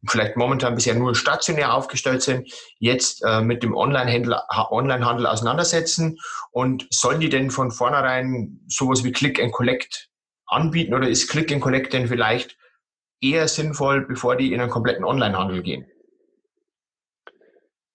[0.07, 4.35] vielleicht momentan bisher nur stationär aufgestellt sind, jetzt äh, mit dem Online-Handel
[4.69, 6.17] Online auseinandersetzen?
[6.51, 10.09] Und sollen die denn von vornherein sowas wie Click and Collect
[10.45, 12.57] anbieten oder ist Click and Collect denn vielleicht
[13.21, 15.85] eher sinnvoll, bevor die in einen kompletten Online-Handel gehen?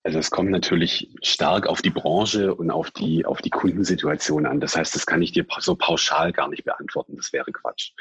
[0.04, 4.58] Also es kommt natürlich stark auf die Branche und auf die, auf die Kundensituation an.
[4.58, 7.16] Das heißt, das kann ich dir so pauschal gar nicht beantworten.
[7.16, 7.92] Das wäre Quatsch.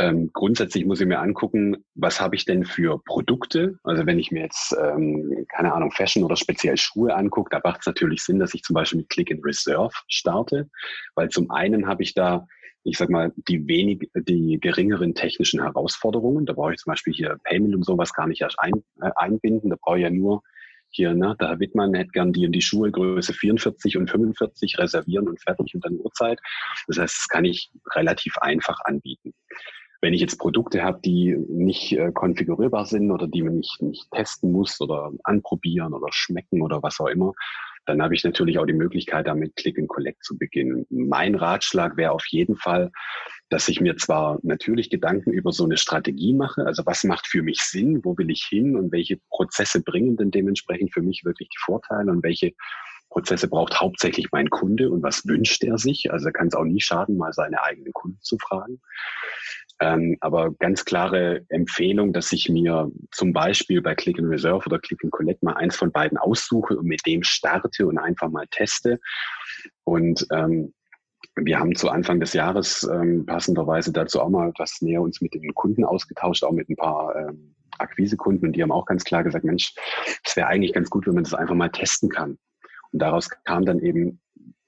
[0.00, 3.78] Ähm, grundsätzlich muss ich mir angucken, was habe ich denn für Produkte?
[3.82, 7.80] Also wenn ich mir jetzt, ähm, keine Ahnung, Fashion oder speziell Schuhe angucke, da macht
[7.80, 10.70] es natürlich Sinn, dass ich zum Beispiel mit Click and Reserve starte,
[11.16, 12.46] weil zum einen habe ich da,
[12.84, 16.46] ich sag mal, die wenig, die geringeren technischen Herausforderungen.
[16.46, 19.70] Da brauche ich zum Beispiel hier Payment und sowas gar nicht erst ein, äh, einbinden.
[19.70, 20.42] Da brauche ich ja nur
[20.90, 24.78] hier, ne, der Herr Wittmann hätte gern die in die Schuhe Größe 44 und 45
[24.78, 26.38] reservieren und fertig und dann Uhrzeit.
[26.86, 29.34] Das heißt, das kann ich relativ einfach anbieten.
[30.00, 34.10] Wenn ich jetzt Produkte habe, die nicht äh, konfigurierbar sind oder die man nicht, nicht
[34.12, 37.32] testen muss oder anprobieren oder schmecken oder was auch immer,
[37.88, 40.86] dann habe ich natürlich auch die Möglichkeit, damit Click and Collect zu beginnen.
[40.90, 42.92] Mein Ratschlag wäre auf jeden Fall,
[43.48, 47.42] dass ich mir zwar natürlich Gedanken über so eine Strategie mache, also was macht für
[47.42, 51.48] mich Sinn, wo will ich hin und welche Prozesse bringen denn dementsprechend für mich wirklich
[51.48, 52.52] die Vorteile und welche
[53.08, 56.12] Prozesse braucht hauptsächlich mein Kunde und was wünscht er sich.
[56.12, 58.82] Also kann es auch nie schaden, mal seine eigenen Kunden zu fragen.
[59.80, 64.78] Ähm, aber ganz klare Empfehlung, dass ich mir zum Beispiel bei Click and Reserve oder
[64.78, 68.46] Click and Collect mal eins von beiden aussuche und mit dem starte und einfach mal
[68.50, 68.98] teste.
[69.84, 70.74] Und ähm,
[71.36, 75.34] wir haben zu Anfang des Jahres ähm, passenderweise dazu auch mal etwas näher uns mit
[75.34, 79.22] den Kunden ausgetauscht, auch mit ein paar ähm, Akquisekunden und die haben auch ganz klar
[79.22, 79.74] gesagt, Mensch,
[80.24, 82.38] es wäre eigentlich ganz gut, wenn man das einfach mal testen kann.
[82.90, 84.20] Und daraus kam dann eben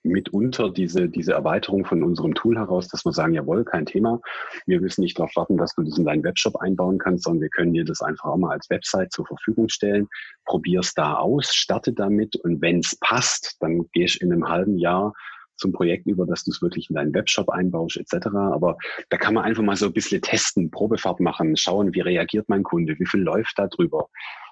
[0.03, 4.21] mitunter diese, diese Erweiterung von unserem Tool heraus, dass wir sagen, jawohl, kein Thema.
[4.67, 7.51] Wir müssen nicht darauf warten, dass du das in deinen Webshop einbauen kannst, sondern wir
[7.51, 10.09] können dir das einfach auch mal als Website zur Verfügung stellen.
[10.45, 14.79] Probier es da aus, starte damit und wenn es passt, dann gehst in einem halben
[14.79, 15.13] Jahr
[15.57, 18.29] zum Projekt über, dass du es wirklich in deinen Webshop einbaust etc.
[18.35, 18.79] Aber
[19.11, 22.63] da kann man einfach mal so ein bisschen testen, Probefahrt machen, schauen, wie reagiert mein
[22.63, 24.09] Kunde, wie viel läuft da drüber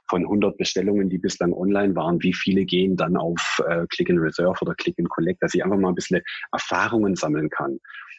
[0.09, 4.21] von 100 Bestellungen, die bislang online waren, wie viele gehen dann auf äh, Click and
[4.21, 7.79] Reserve oder Click and Collect, dass ich einfach mal ein bisschen Erfahrungen sammeln kann.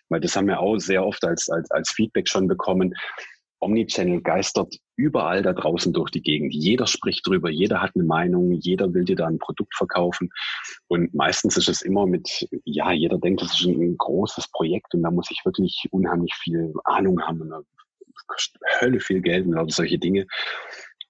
[0.09, 2.93] Weil das haben wir auch sehr oft als, als, als Feedback schon bekommen.
[3.61, 6.53] Omnichannel geistert überall da draußen durch die Gegend.
[6.53, 10.29] Jeder spricht drüber, jeder hat eine Meinung, jeder will dir da ein Produkt verkaufen.
[10.87, 15.03] Und meistens ist es immer mit, ja, jeder denkt, das ist ein großes Projekt und
[15.03, 17.61] da muss ich wirklich unheimlich viel Ahnung haben und da
[18.27, 20.25] kostet Hölle viel Geld und lauter solche Dinge.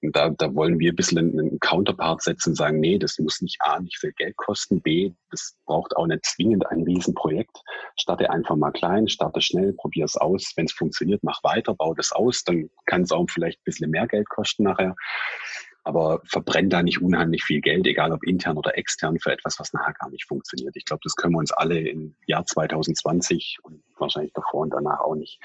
[0.02, 3.42] Und da, da wollen wir ein bisschen einen Counterpart setzen und sagen, nee, das muss
[3.42, 7.62] nicht A, nicht viel Geld kosten, B, das braucht auch nicht zwingend ein Riesenprojekt.
[7.98, 10.54] Starte einfach mal klein, starte schnell, probier es aus.
[10.56, 13.92] Wenn es funktioniert, mach weiter, bau das aus, dann kann es auch vielleicht ein bisschen
[13.92, 14.96] mehr Geld kosten nachher.
[15.90, 19.74] Aber verbrennt da nicht unheimlich viel Geld, egal ob intern oder extern, für etwas, was
[19.74, 20.76] nachher gar nicht funktioniert.
[20.76, 25.00] Ich glaube, das können wir uns alle im Jahr 2020 und wahrscheinlich davor und danach
[25.00, 25.40] auch nicht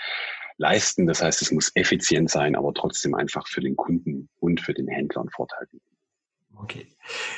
[0.58, 1.06] leisten.
[1.06, 4.86] Das heißt, es muss effizient sein, aber trotzdem einfach für den Kunden und für den
[4.86, 5.86] Händler einen Vorteil bieten.
[6.56, 6.86] Okay.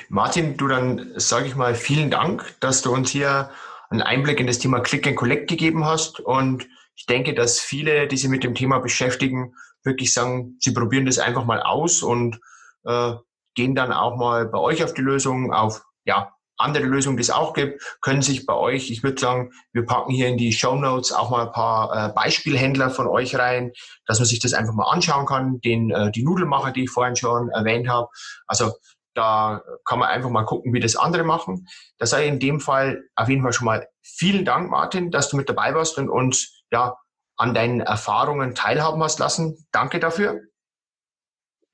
[0.08, 3.50] Martin, du dann sage ich mal vielen Dank, dass du uns hier
[3.88, 6.18] einen Einblick in das Thema Click and Collect gegeben hast.
[6.18, 9.54] Und ich denke, dass viele, die sich mit dem Thema beschäftigen,
[9.84, 12.40] wirklich sagen, sie probieren das einfach mal aus und
[12.86, 13.14] äh,
[13.54, 17.30] gehen dann auch mal bei euch auf die Lösung, auf ja, andere Lösungen, die es
[17.30, 20.74] auch gibt, können sich bei euch, ich würde sagen, wir packen hier in die Show
[20.74, 23.72] Notes auch mal ein paar äh, Beispielhändler von euch rein,
[24.06, 27.16] dass man sich das einfach mal anschauen kann, den äh, die Nudelmacher, die ich vorhin
[27.16, 28.08] schon erwähnt habe.
[28.46, 28.72] Also
[29.14, 31.66] da kann man einfach mal gucken, wie das andere machen.
[31.98, 35.36] Da sei in dem Fall auf jeden Fall schon mal vielen Dank, Martin, dass du
[35.36, 36.96] mit dabei warst und uns ja
[37.36, 39.66] an deinen Erfahrungen teilhaben hast lassen.
[39.72, 40.40] Danke dafür.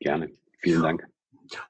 [0.00, 0.32] Gerne.
[0.62, 1.06] Vielen Dank.